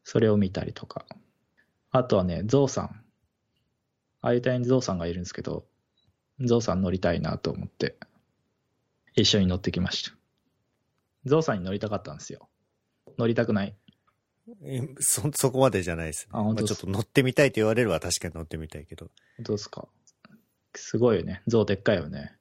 [0.08, 1.04] それを見たりとか。
[1.90, 2.84] あとはね、ゾウさん。
[4.20, 5.66] ああいう隊にゾウさんがいるんですけど、
[6.38, 7.96] ゾウさん乗りたいなと思って、
[9.16, 10.16] 一緒に乗ってきました。
[11.24, 12.48] ゾウさんに乗りたかったんですよ。
[13.18, 13.74] 乗りたくない
[15.00, 16.30] そ、そこまでじゃないです、ね。
[16.34, 19.10] あ、本当まあ、ちょっと乗ってみたいと言われれば確かに乗ってみたいけど。
[19.40, 19.88] どうですか？
[20.76, 21.42] すごいよね。
[21.48, 22.36] ゾウでっかいよね。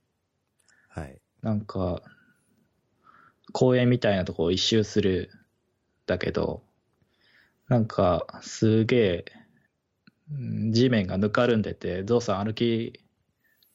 [0.87, 1.19] はい。
[1.41, 2.03] なんか、
[3.53, 5.31] 公園みたいなとこを一周する
[6.05, 6.61] だけど、
[7.67, 9.25] なんか、すげえ、
[10.71, 12.99] 地面がぬかるんでて、ゾウさん歩き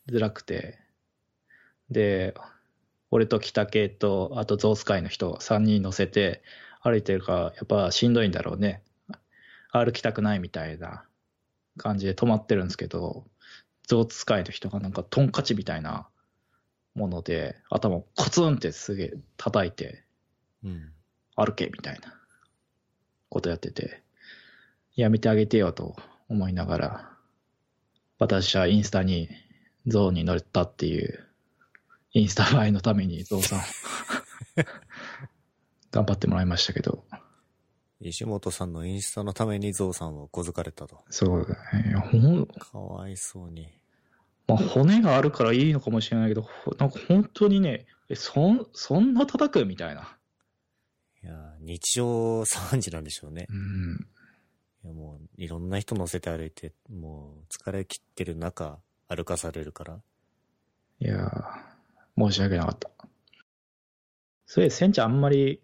[0.09, 0.79] づらくて、
[1.90, 2.35] で、
[3.11, 6.42] 俺と北系と、あとゾウスカイの人3人乗せて
[6.81, 8.83] 歩いてるから、やっぱしんどいんだろうね。
[9.72, 11.05] 歩きたくないみたいな。
[11.81, 13.24] 感じで止まってるんですけど、
[13.87, 16.09] ゾウスカイの人がなんかトンカチみたいな
[16.94, 20.05] もので、頭をコツンってすげえ叩いて、
[20.64, 20.92] うん、
[21.37, 22.19] 歩けみたいな
[23.31, 24.03] ことやってて、
[24.97, 25.97] やめてあげてよと
[26.29, 27.11] 思いながら、
[28.19, 29.31] 私はインスタに
[29.87, 31.27] ゾウに乗れたっていう、
[32.12, 33.61] インスタ映えのためにゾウさん
[35.90, 37.05] 頑張ってもらいましたけど。
[38.03, 41.05] 石本さんのインスタのためにゾウさんを小づかれたと。
[41.11, 41.95] そうだね。
[41.97, 43.69] ほんかわいそうに。
[44.49, 49.64] まあ、骨があるからいいのかもしれないけど、なんか本当にね、え、そん、そんな叩く？
[49.66, 50.16] みたいな。
[51.61, 53.46] 日常3時なんでしょうね。
[53.49, 54.07] うん。
[54.85, 60.01] いや、もう、いろんな人乗せて歩いて、もう、疲れ切ってる中、歩かされるから。
[61.01, 61.31] いや
[62.18, 62.90] 申し訳なかった。
[64.46, 65.62] それ、せんちゃんあんまり、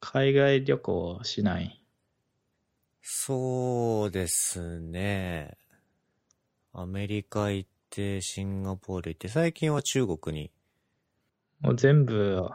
[0.00, 1.82] 海外旅行しない？
[3.02, 5.56] そうですね。
[6.72, 10.50] アメリカ行って、シンガポール行って、最近は中国に。
[11.60, 12.48] もう全部、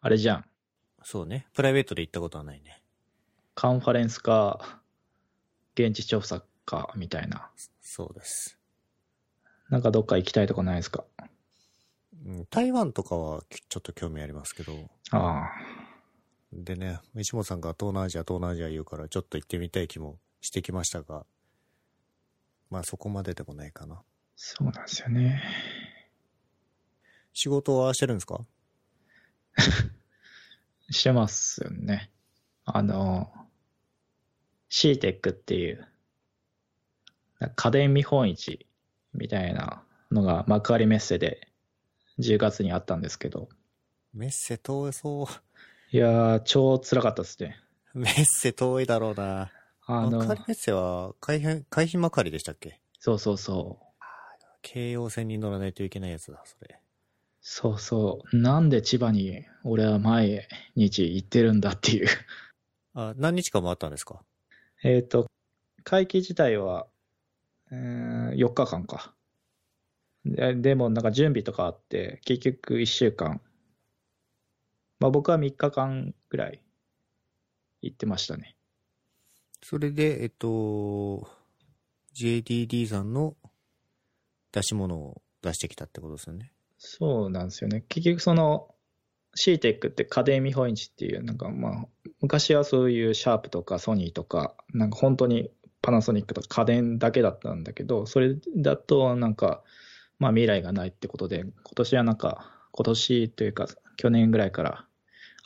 [0.00, 0.49] あれじゃん。
[1.02, 1.46] そうね。
[1.54, 2.82] プライベートで行ったことはないね。
[3.54, 4.80] カンファレンスか、
[5.74, 7.50] 現地調査か、みたいな。
[7.80, 8.58] そうです。
[9.70, 11.04] なんかどっか行きたいとこないですか？
[12.50, 14.90] 台湾とかはちょっと興味ありますけど。
[15.10, 15.50] ああ。
[16.52, 21.24] でね、石本さんが東南アジア、東南アジア言うからちょっと行ってみたい気もしてきましたが、
[22.68, 24.02] まあそこまででもないかな。
[24.36, 25.42] そうなんですよね。
[27.32, 28.44] 仕事はしてるんですか？
[30.90, 32.10] してますよね。
[32.64, 33.32] あの、
[34.70, 35.86] CTEC っていう、
[37.56, 38.66] 家電見本市
[39.14, 41.48] みたいなのが幕張メッセで
[42.18, 43.48] 10月にあったんですけど、
[44.12, 45.26] メッセ遠そう。
[45.92, 47.56] いやー、超辛かったですね。
[47.94, 49.50] メッセ遠いだろうな。
[49.86, 52.80] あの、幕張メッセは海浜、海浜幕張でしたっけ？
[52.98, 53.84] そうそうそう。
[54.62, 56.78] 京葉線に乗らないといけないやつだ、それ。
[57.40, 58.36] そうそう。
[58.36, 62.06] なんで千葉に俺は毎日行ってるんだっていう。
[62.94, 64.22] あ、何日間もあったんですか？
[64.82, 65.26] えっと、
[65.84, 66.86] 会期自体は、
[67.70, 69.14] えー4日間か。
[70.24, 73.40] ででもなんか準備とかあって、結局1週間。
[74.98, 76.60] まあ僕は3日間ぐらい
[77.80, 78.56] 行ってましたね。
[79.62, 81.26] それで、えっと、
[82.14, 83.36] JDD さんの
[84.52, 86.52] 出し物を出してきたってことですよね。
[86.82, 87.84] そうなんですよね。
[87.88, 88.74] 結局その
[89.36, 91.86] CTEC って家電見本市っていう、なんかまあ、
[92.22, 95.50] 昔はそういうシャープとかソニーとか、なんか本当に
[95.82, 99.62] パナソニックとか家電だけだったんだけど、それだとなんか、
[100.18, 103.66] まあ未来がないってことで、今年はなんか、今年というか
[103.98, 104.86] 去年ぐらいから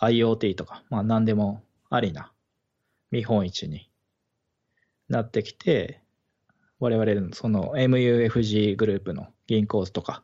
[0.02, 2.32] IoT とか、まあ何でもありな
[3.10, 3.90] 見本市に
[5.08, 6.00] なってきて、
[6.78, 10.22] 我々のその MUFG グループの銀行とか、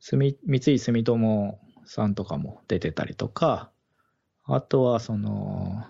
[0.00, 3.70] 住三井住友さんとかも出てたりとか、
[4.44, 5.84] あとはその、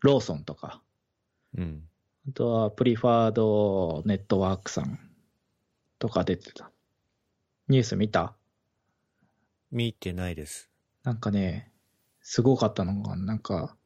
[0.00, 0.82] ローソンとか、
[1.56, 1.82] うん。
[2.28, 4.98] あとはプリファードネットワークさん
[5.98, 6.70] とか出てた。
[7.68, 8.34] ニュース見た？
[9.70, 10.70] 見てないです。
[11.02, 11.72] なんかね、
[12.20, 13.76] すごかったのが、なんか、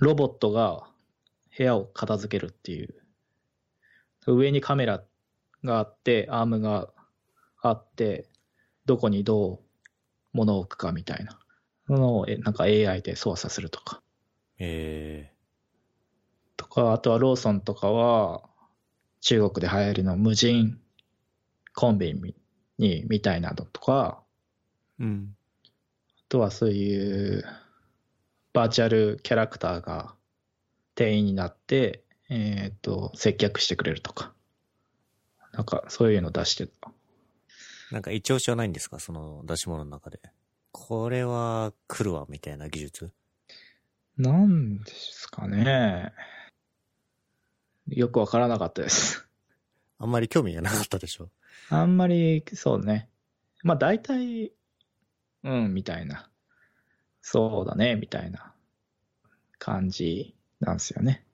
[0.00, 0.88] ロボットが
[1.56, 2.94] 部屋を片付けるっていう。
[4.26, 5.02] 上にカメラ
[5.64, 6.88] があって、アームが
[7.60, 8.28] あって、
[8.86, 9.60] どこにどう
[10.32, 11.38] 物を置くかみたいな
[11.88, 14.02] のを、えなんか AI で操作するとか。
[14.58, 15.32] え
[16.56, 18.42] とか、あとはローソンとかは、
[19.20, 20.80] 中国で流行りの無人
[21.74, 22.34] コンビニ
[22.78, 25.36] に、みたいなのとか、ー、うん。
[25.64, 27.44] あとはそういう
[28.52, 30.14] バーチャルキャラクターが
[30.94, 34.34] 店員になって、えっ、と、接客してくれるとか。
[35.52, 36.92] なんかそういうの出してた。
[37.90, 38.98] なんか一押しはないんですか？
[38.98, 40.20] その出し物の中で。
[40.72, 43.12] これは来るわ、みたいな技術？
[44.16, 46.12] なんですかね。
[47.88, 49.26] よくわからなかったです。
[49.98, 51.30] あんまり興味がなかったでしょ？
[51.70, 53.08] あんまり、そうね。
[53.62, 54.52] まあ大体、
[55.44, 56.30] うん、みたいな。
[57.22, 58.54] そうだね、みたいな
[59.58, 61.24] 感じなんですよね。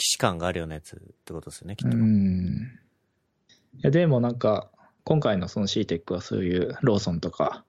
[0.00, 1.96] 既視感があるようなやつってことですよね、きっうと。
[1.96, 2.78] ん。
[3.74, 4.70] いや、でもなんか、
[5.08, 7.64] 今回のその CTEC はそういうローソンとか、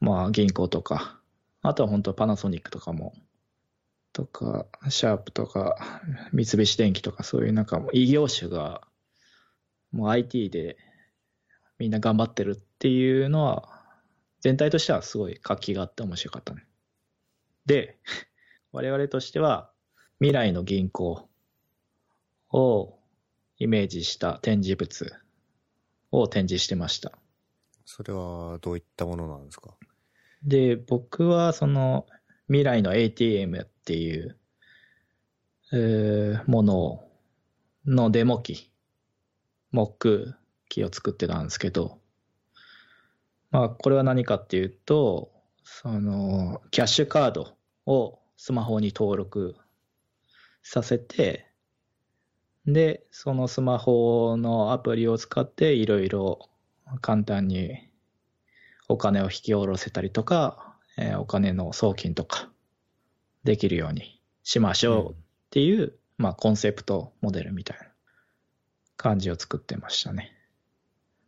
[0.00, 1.20] まあ銀行とか、
[1.62, 3.14] あとは本当パナソニックとかも、
[4.12, 5.76] とか、シャープとか、
[6.32, 8.80] 三菱電機とかそういうなんかもう異業種が、
[9.92, 10.76] もう IT で
[11.78, 13.68] みんな頑張ってるっていうのは、
[14.40, 16.66] 全体としてはすごい活気があって面白かったね。
[17.64, 17.96] で、
[18.72, 19.70] 我々としては
[20.18, 21.28] 未来の銀行
[22.50, 22.98] を
[23.56, 25.25] イメージした展示物
[26.20, 27.12] を展示してました。
[27.84, 29.74] それはどういったものなんですか？
[30.42, 32.06] で、僕はその
[32.48, 34.36] 未来の ATM っていう、
[35.72, 37.02] えーもの
[37.86, 38.70] のデモ機、
[39.70, 40.34] モック
[40.68, 41.98] 機を作ってたんですけど、
[43.50, 45.32] まあこれは何かっていうと、
[45.64, 49.56] そのキャッシュカードをスマホに登録
[50.62, 51.46] させて、
[52.66, 56.50] で、そのスマホのアプリを使っていろいろ
[57.00, 57.88] 簡単に
[58.88, 62.48] お金を引き下ろせたりとか、えーお金の送金とか
[63.44, 65.16] できるようにしましょうっ
[65.50, 67.86] ていう、まあコンセプトモデルみたいな
[68.96, 70.32] 感じを作ってましたね。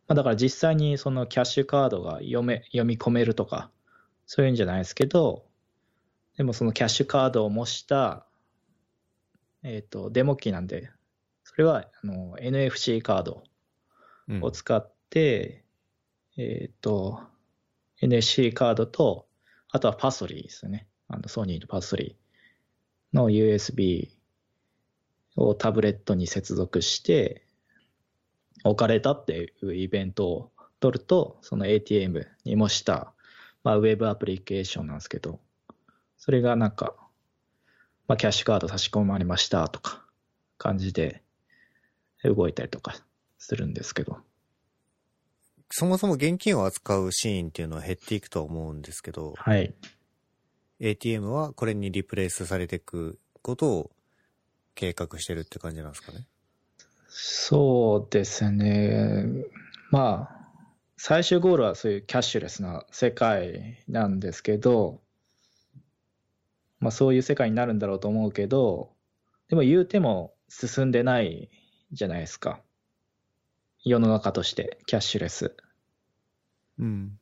[0.08, 3.70] まあ、だから実際にそのキャッシュカードが読め、読み込めるとか、
[4.26, 5.44] そういうんじゃないですけど、
[6.36, 8.26] でもそのキャッシュカードを模した、
[9.62, 10.97] えっ、と、デモ機なんで、そ
[11.58, 13.42] れはあの NFC カード
[14.28, 15.64] うんを使って、
[16.36, 17.20] えっ、と、
[18.02, 19.26] NFC カードと、
[19.70, 20.86] あとはパソリーですよね。
[21.08, 24.10] あのソニーのパソリーの USB
[25.36, 27.44] をタブレットに接続して、
[28.64, 33.14] 置かれたっていうイベントを取ると、その ATM に模した、
[33.64, 35.40] まあ、ウェブアプリケーションなんですけど、
[36.18, 36.94] それがなんか、
[38.06, 40.04] まあ、キャッシュカード差し込まれましたとか、
[40.58, 41.22] 感じで
[42.24, 42.96] 動いたりとか
[43.38, 44.18] するんですけど、
[45.70, 49.74] そもそも現金を扱うシーンっていうのは減っていくとは思うんですけど、はい。
[50.80, 53.90] ATM はこれにリプレイスされていくことを
[54.74, 56.26] 計画してるって感じなんですかね？
[57.08, 59.26] そうですね。
[59.90, 60.48] まあ、
[60.96, 65.00] 最終ゴールはそういうキャッシュレスな世界なんですけど、
[66.80, 68.92] まあそういう世界になるんだろうと思うけど、
[69.48, 71.50] でも言うても進んでない
[71.92, 72.60] じゃないですか。
[73.84, 75.56] 世の中として、キャッシュレス。
[76.78, 77.18] うん。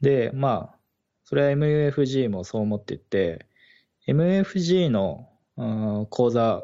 [0.00, 0.78] で、まあ、
[1.24, 3.46] それは MUFG もそう思ってて、
[4.06, 5.64] MUFG の、う
[6.02, 6.62] ん口座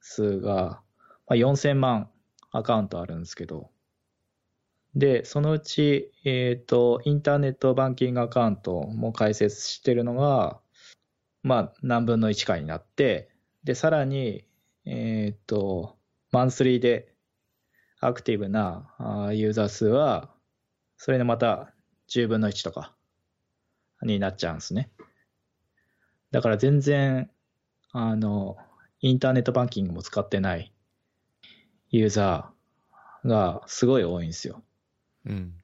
[0.00, 0.82] 数が、
[1.26, 2.10] まあ、4000万
[2.50, 3.70] アカウントあるんですけど、
[4.94, 10.60] で、そのうち、えっ、と、インターネットバンキングアカウントも開設してるのが、
[11.42, 13.30] まあ、何分の1かになって、
[13.64, 14.44] で、さらに、
[14.84, 15.96] えっ、と、
[16.32, 17.12] マンスリーで
[18.00, 18.96] アクティブな
[19.32, 20.30] ユーザー数は、
[20.96, 21.72] それのまた
[22.08, 22.94] 10分の1とか
[24.02, 24.90] になっちゃうんですね。
[26.30, 27.30] だから全然、
[27.92, 28.56] あの、
[29.00, 30.72] インターネットバンキングも使ってない
[31.90, 34.62] ユーザーがすごい多いんですよ。
[35.26, 35.54] うん。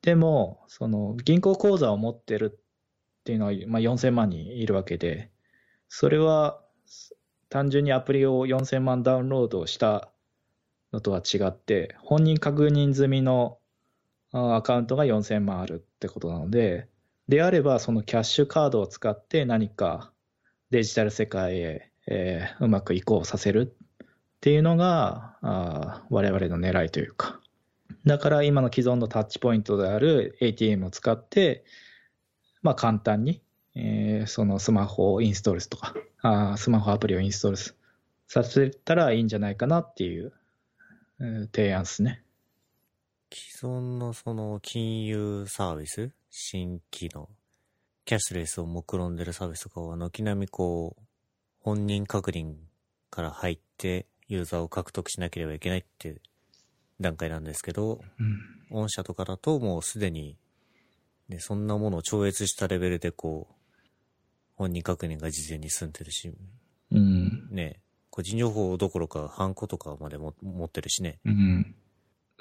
[0.00, 5.30] でも、その銀行口座を持ってるっていうのは、まあ、4000万人いるわけで、
[5.88, 6.62] それは
[7.48, 10.10] 単純にアプリを4000万ダウンロードした
[10.92, 13.58] のとは違って、本人確認済みの
[14.32, 16.88] アカウントが4000万あるってことなので、
[17.28, 20.12] であればそのキャッシュカードを使って何か
[20.70, 23.74] デジタル世界へ、えーうまく移行させる
[24.04, 24.08] っ
[24.40, 27.40] ていうのがあ我々の狙いというか。
[28.04, 31.64] だから今の既存のタッチポイントである ATM を使って、
[32.62, 33.42] まあ簡単に、
[33.76, 37.76] えーそのスマホをインストールすとか、あースマホアプリをインストールす
[38.26, 40.32] させたらいいんじゃないかなっていう、
[41.20, 42.22] えー提案ですね。
[43.32, 46.10] 既存のその金融サービス？
[46.30, 47.28] 新規の
[48.04, 51.02] キャッシュレスを目論んでるサービスとかは軒並みこう
[51.60, 52.54] 本人確認
[53.10, 56.20] から入ってユーザーを獲得しなければいけないっていう
[57.00, 58.38] 段階なんですけど、うん。
[58.70, 60.36] 御社とかだともうすでに、
[61.28, 63.54] ね、そんなものを超越したレベルでこう
[64.56, 66.32] 本人確認が事前に済んでるし、
[66.90, 67.48] うん。
[67.50, 67.80] ね、
[68.10, 71.18] 個人情報どころかハンコとかまでも持ってるしね。
[71.24, 71.74] うん。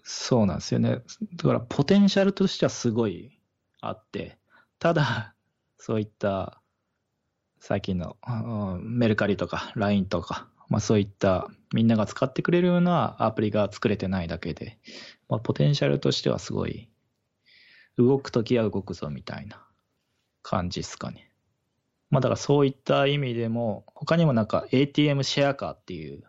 [0.04, 1.02] そうなんですよね。
[1.36, 3.40] だから、ポテンシャルとしてはすごい
[3.82, 4.38] あって、
[4.80, 5.36] ただ、
[5.78, 6.62] そういった、
[7.60, 14.78] 最近の、うんメルカリとか LINE とか、まあそういったみんなが使ってくれるようなアプリが作れてないだけで、
[15.30, 16.90] まあポテンシャルとしてはすごい、
[17.98, 19.66] 動くときは動くぞみたいな
[20.44, 21.25] 感じですかね。
[22.16, 26.24] まあだからそういった意味でも、他にもなんか ATM シェアカーっていう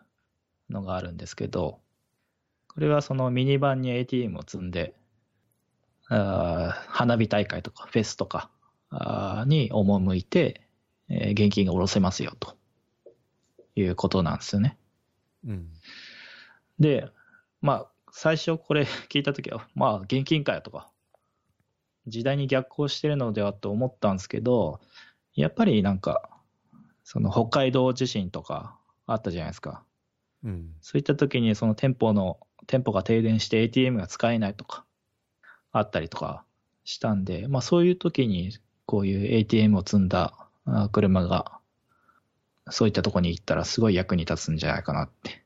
[0.69, 1.79] のがあるんですけど、
[2.67, 4.95] これはそのミニバンに ATM を積んで、
[6.09, 8.49] あー花火大会とかフェスとか
[9.47, 10.67] に赴いて、
[11.07, 12.57] えー現金が下ろせますよと
[13.77, 14.77] いうことなんですよね。
[15.45, 15.69] うん。
[16.79, 17.07] で、
[17.61, 20.91] まあ、最初これ 聞いたときは、まあ、現金かよとか、
[22.07, 24.81] 時代に逆行してるのではと思ったんですけど、
[25.37, 26.29] やっぱりなんか、
[27.03, 28.75] その北海道地震とか
[29.05, 29.83] あったじゃないですか。
[30.43, 30.73] うん。
[30.81, 34.83] そういった時にその店舗の、店舗が停電して ATM が使えないとか、
[35.71, 36.43] あったりとか
[36.83, 38.57] したんで、まあそういう時に
[38.87, 40.33] こういう ATM を積んだ
[40.65, 41.59] あ車が、
[42.71, 45.43] そういったとこに行ったらすごい役に立つんじゃないかなって。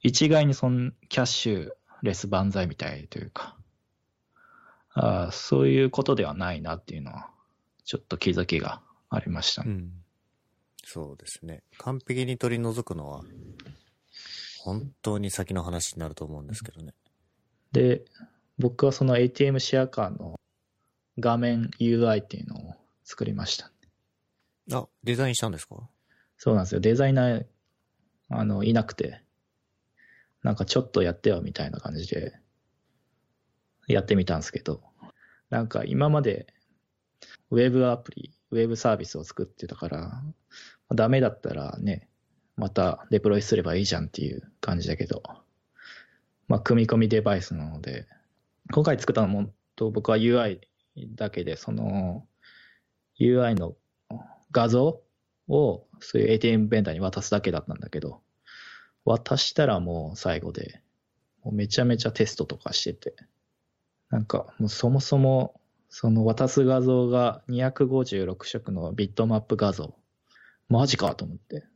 [0.00, 1.70] 一概にそのキャッシュ
[2.02, 3.56] レス万歳みたいというか、
[4.94, 7.28] あそういうことではないなっていうのは、
[7.84, 8.80] ちょっと気づきが
[9.14, 9.70] ありましたね。
[9.70, 9.92] うん。
[10.84, 11.62] そうですね。
[11.78, 13.22] 完璧に取り除くのは、
[14.58, 16.94] 本当に先の話になると思うんですけどね。
[17.72, 18.04] で、
[18.58, 20.38] 僕はその ATM シェアカーの
[21.18, 23.70] 画面 UI っていうのを作りました。
[24.72, 25.88] あ、デザインしたんですか？
[26.36, 26.80] そうなんですよ。
[26.80, 27.46] デザイナー、
[28.30, 29.22] あの、いなくて、
[30.42, 32.38] なんかちょっとやってよみたいな感じで、
[33.86, 34.82] やってみたんですけど、
[35.50, 36.46] なんか今まで、
[37.50, 40.22] ウェブアプリ、ウェブサービスを作ってたから、
[40.94, 42.08] ダメだったらね、
[42.56, 45.22] またデプロイすればいいじゃんっていう感じだけど、
[46.46, 48.06] まあ、組み込みデバイスなので、
[48.72, 50.60] 今回作ったのも、と僕は UI
[51.14, 52.26] だけで、その、
[53.18, 53.76] UI の
[54.52, 55.02] 画像
[55.48, 58.20] を、そういう ATM ベンダーに渡すだけだったんだけど、
[59.04, 60.82] 渡したらもう最後で、
[61.42, 63.14] もうめちゃめちゃテストとかしてて、
[64.10, 65.60] なんかもうそもそも、
[65.96, 69.94] その渡す画像が256色のビットマップ画像。
[70.68, 71.68] マジかと思って。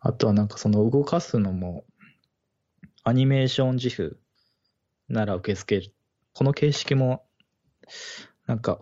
[0.00, 1.84] あとはなんかその動かすのも、
[3.02, 4.18] アニメーション自負
[5.10, 5.94] なら受け付ける。
[6.32, 7.26] この形式も、
[8.46, 8.80] なんか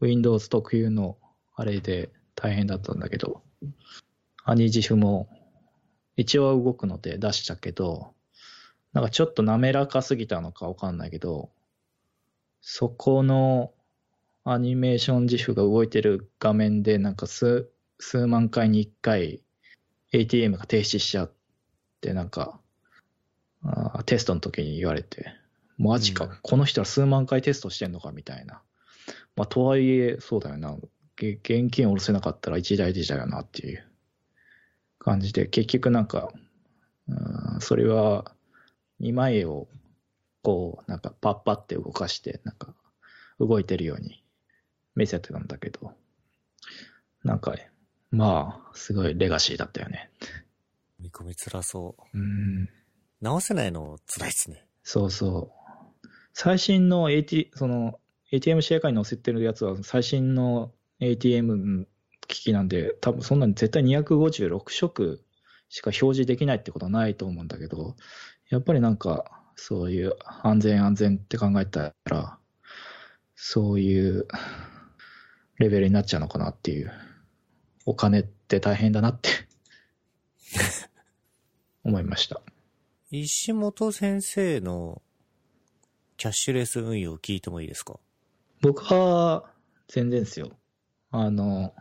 [0.00, 1.18] Windows 特有の
[1.54, 3.42] あれで大変だったんだけど、
[4.42, 5.28] アニ自負も
[6.16, 8.14] 一応動くので出したけど、
[8.94, 11.50] なんかちょっと滑らかすぎたのかわかんないけど、
[12.62, 13.74] そこの
[14.50, 19.42] アニメーション自負が動いてる画面で、なんか数、数万回に1回
[20.12, 21.32] ATM が停止しちゃっ
[22.00, 22.58] て、なんか、
[23.62, 25.34] あーテストの時に言われて、
[25.76, 28.62] マジか、うんこの人は数万回テストしてんのかみたいな。
[29.36, 30.76] まあ、とはいえ、そうだよな。
[31.16, 33.86] げ現金下ろせなかったら一大事だよなっていう
[34.98, 36.32] 感じで、結局なんか、
[37.06, 38.34] うんそれは
[39.00, 39.68] 2枚絵を
[40.42, 42.74] こう、なんかパッパって動かして、なんか
[43.38, 44.22] 動いてるように
[44.98, 45.92] 見せてたんだけど、
[47.24, 47.54] なんか、
[48.10, 50.10] まあ、すごいレガシーだったよね。
[51.00, 52.18] 見込み辛そう。
[52.18, 52.68] うん。
[53.20, 54.66] 直せないの辛いっすね。
[54.82, 55.52] そうそ
[56.04, 56.08] う。
[56.32, 58.00] 最新の AT、その、
[58.32, 61.86] ATM シェアカーに載せてるやつは最新の ATM
[62.26, 65.24] 機器なんで、多分そんなに絶対256色
[65.68, 67.94] しか表示できないってことはないと思うんだけど、
[68.50, 69.24] やっぱりなんか、
[69.56, 72.38] そういう安全安全って考えたら、
[73.34, 74.26] そういう
[75.58, 76.92] レベルになっちゃうのかなっていう。
[77.86, 79.30] お金って大変だなって
[81.84, 82.42] 思いました。
[83.10, 85.00] 石本先生の
[86.18, 87.98] キャッシュレス運用聞いてもいいですか？
[88.60, 89.50] 僕は
[89.88, 90.50] 全然ですよ。
[91.10, 91.74] あの、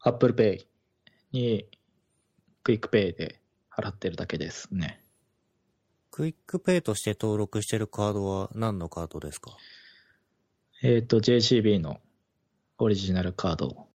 [0.00, 0.66] Apple Pay
[1.30, 1.68] に
[2.64, 3.40] クイックペイで
[3.70, 5.00] 払ってるだけですね。
[6.10, 9.56] クイックペイとして登録してるカードは何のカードですか？
[10.82, 12.00] えっ、と、JCB の
[12.82, 13.88] オリジナルカード。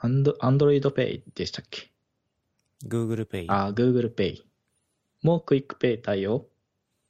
[0.00, 1.90] アンド、Android Pay でしたっけ
[2.84, 3.46] ?Google Pay。
[3.48, 4.42] あ、Google Pay
[5.22, 6.46] もクイックペイ対応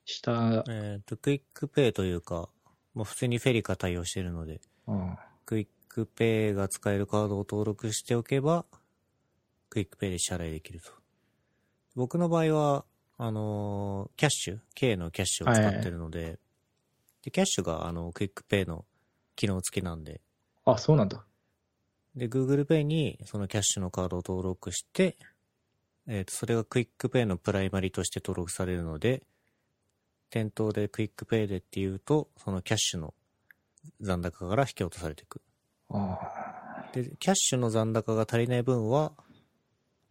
[0.05, 2.49] した、えっ、と、クイックペイというか、
[2.95, 8.65] もう普通にフェリカ対応してるので、うんクイックペイが使えるカードを登録しておけば、
[9.69, 10.93] クイックペイで支払いできると。
[11.95, 12.85] 僕の場合は、
[13.19, 16.39] あのーキャッシュ、K のキャッシュを使ってるので、
[17.23, 18.85] で、キャッシュが、あの、クイックペイの
[19.37, 20.21] 機能付きなんで、
[20.65, 21.25] あ、そうなんだ。
[22.15, 25.17] で、Google Pay にそのキャッシュのカードを登録して、
[26.07, 29.23] えっ、と、それがクイックペイのプライマリとして登録されるので、
[30.31, 33.15] 店頭でクイックペイでっていうと、そのキャッシュの
[34.01, 35.41] 残高から引き落とされていく。
[35.91, 36.19] あ
[36.93, 39.13] で、キャッシュの残高が足りない分は、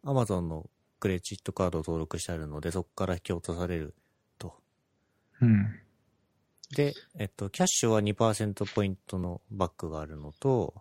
[0.04, 3.96] Amazon のクレジットカードを登録してあるので、そこから引き落とされる
[4.38, 4.56] と。
[5.42, 5.80] ーうん。
[6.76, 10.74] で、えっと、キャッシュは2%ポイントのバックがあるのと、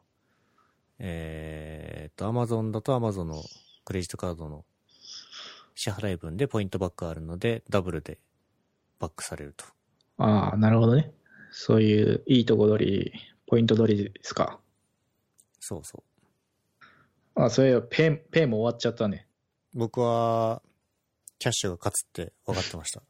[0.98, 3.42] えーっと、Amazon だと Amazon の
[3.84, 4.64] クレジットカードの
[5.74, 8.18] 支払い分でポイントバックがあるので、ダブルで
[8.98, 9.64] バックされると。
[10.18, 11.12] ああ、なるほどね。
[11.50, 13.12] そういういいとこ取り、
[13.46, 14.60] ポイント取りですか。
[15.58, 16.04] そうそ
[17.36, 17.42] う。
[17.42, 19.26] あ、そういえばペイ、ペイモ終わっちゃったね。
[19.74, 20.62] 僕は、
[21.38, 23.02] キャッシュが勝つって分かってました。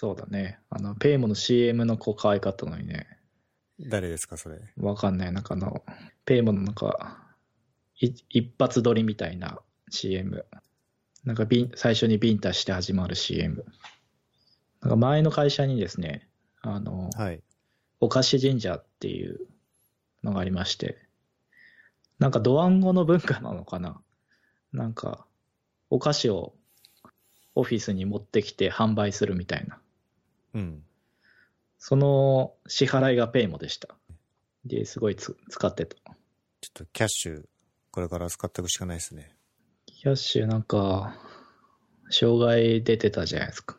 [0.00, 0.60] そうだね。
[0.70, 3.08] あの、ペイモの CM の子可愛かったのにね。
[3.80, 4.60] 誰ですか、それ？
[4.76, 5.32] わかんない。
[5.32, 5.84] なんかあの、
[6.24, 7.26] ペイモのなんか、
[7.98, 9.58] い一発撮りみたいな
[9.90, 10.46] CM。
[11.24, 13.64] なんかビン、最初にビンタして始まる CM。
[14.82, 16.28] なんか前の会社にですね、
[16.60, 17.42] あの、はい。
[17.98, 19.48] お菓子神社っていう
[20.22, 20.96] のがありまして、
[22.20, 24.00] なんかドワンゴの文化なのかな？
[24.72, 25.26] なんか、
[25.90, 26.54] お菓子を
[27.56, 29.80] オフィスに持ってきて販売するみたいな。
[30.54, 30.84] うん。
[31.78, 33.88] その支払いがペイモでした。
[34.64, 35.96] で、すごいつ使ってた。
[35.96, 36.14] ちょっ
[36.72, 37.44] とキャッシュ、
[37.90, 39.36] これから使っていくしかないですね。
[39.86, 41.14] キャッシュなんか、
[42.10, 43.78] 障害出てたじゃないですか。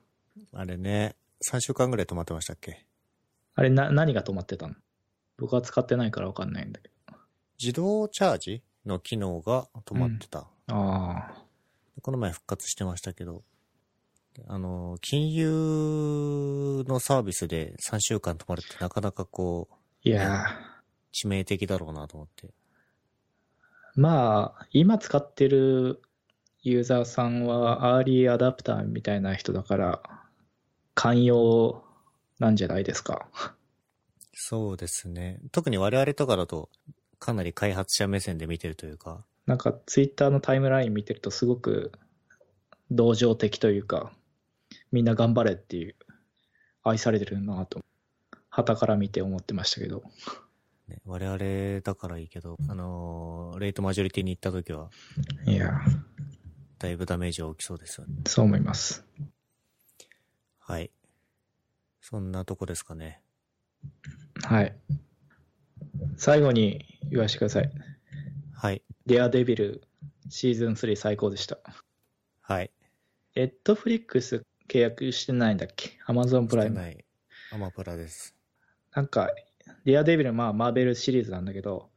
[0.53, 1.15] あれね、
[1.51, 2.85] 3週間ぐらい止まってましたっけ？
[3.55, 4.75] あれな、何が止まってたの？
[5.37, 6.91] 僕は使ってないからわかんないんだけ
[7.61, 10.47] 自動チャージの機能が止まってた。
[10.67, 10.75] ど。
[10.75, 11.43] あ
[12.01, 13.43] この前復活してましたけど、
[14.47, 19.77] あの、金融のサービスで3週間止まるってなかなかこう、あ。
[20.03, 20.45] いや
[21.13, 22.47] 致命的だろうなと思って。
[22.47, 22.49] ー、
[23.95, 26.01] まあ、今使ってる
[26.61, 30.01] ユーザーさんはアーリーアダプターみたいな人だから、
[30.93, 31.83] 寛容
[32.39, 33.27] なんじゃないですか？
[34.33, 35.39] そうですね。
[35.51, 36.69] 特に我々とかだと、
[37.19, 41.91] かなり開発者目線で見てるというか、なんかツイッターのタイムライン見てるとすごく
[42.91, 44.11] 同情的というか、
[44.91, 45.95] みんな頑張れっていう、
[46.83, 47.81] 愛されてるなと、
[48.49, 50.03] 旗から見て思ってましたけど。
[50.87, 54.89] ね、我々だからいいけど、あのーレートマジョリティに行った時は、
[55.45, 55.81] いや、
[56.79, 58.15] だいぶダメージは起きそうですよね。
[58.25, 59.05] そう思います。
[60.59, 60.91] はい。
[62.01, 63.21] そんなとこですかね。
[64.43, 64.75] はい。
[66.17, 67.71] 最後に言わせてください。
[68.53, 68.81] はい。
[69.05, 69.83] デアデビル
[70.29, 71.59] シーズン3最高でした。
[72.41, 72.71] はい。
[73.35, 75.99] ネットフリックス契約してないんだっけ？
[76.05, 76.75] アマゾンプライム。
[76.75, 77.03] ない。
[77.51, 78.35] アマプラです。
[78.93, 79.29] なんか、
[79.83, 81.89] ディアデビル、まあ、マーベルシリーズなんだけど、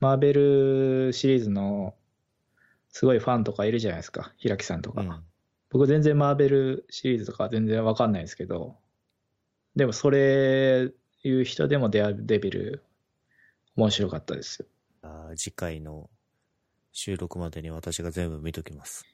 [0.00, 1.94] マーベルシリーズの
[2.90, 5.02] すごいファンとかいるじゃないですか、平木さんとか。
[5.02, 5.22] うん。
[5.70, 8.76] 僕全然マーベルシリーズとか全然わかんないですけど、
[9.74, 10.90] でもそれ
[11.24, 12.82] いう人でもデアデビル
[13.76, 14.66] 面白かったですよ。
[15.00, 16.10] あー次回の
[16.92, 19.06] 収録までに私が全部見ときます。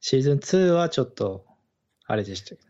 [0.00, 1.44] シーズン2はちょっと、
[2.08, 2.60] あれでしたけど。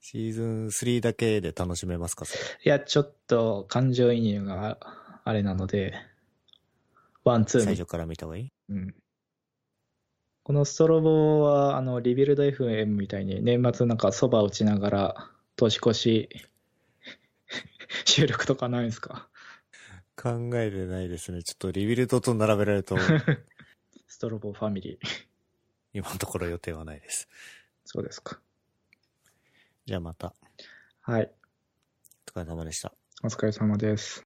[0.00, 2.24] シーズン3だけで楽しめますか？
[2.24, 2.40] それ。
[2.64, 4.78] いや、ちょっと感情移入が
[5.24, 5.94] あれなので、
[7.24, 8.52] ワン、ツーの最初から見た方がいい？
[8.68, 8.94] うん
[10.44, 16.28] このストロボは、あの、リビルド FM みたいに年末なんかそば打ちながら年越し
[18.04, 19.28] 収録とかないんですか？
[20.16, 21.44] 考えてないですね。
[21.44, 22.96] ちょっとリビルドと並べられると、
[24.08, 25.06] ストロボファミリー。
[25.92, 27.28] 今のところ予定はないです。
[27.84, 28.40] そうですか。
[29.84, 30.34] じゃあまた。
[31.00, 31.32] はい。
[32.36, 32.92] お疲れ様でした。
[33.24, 34.20] お疲れ様です。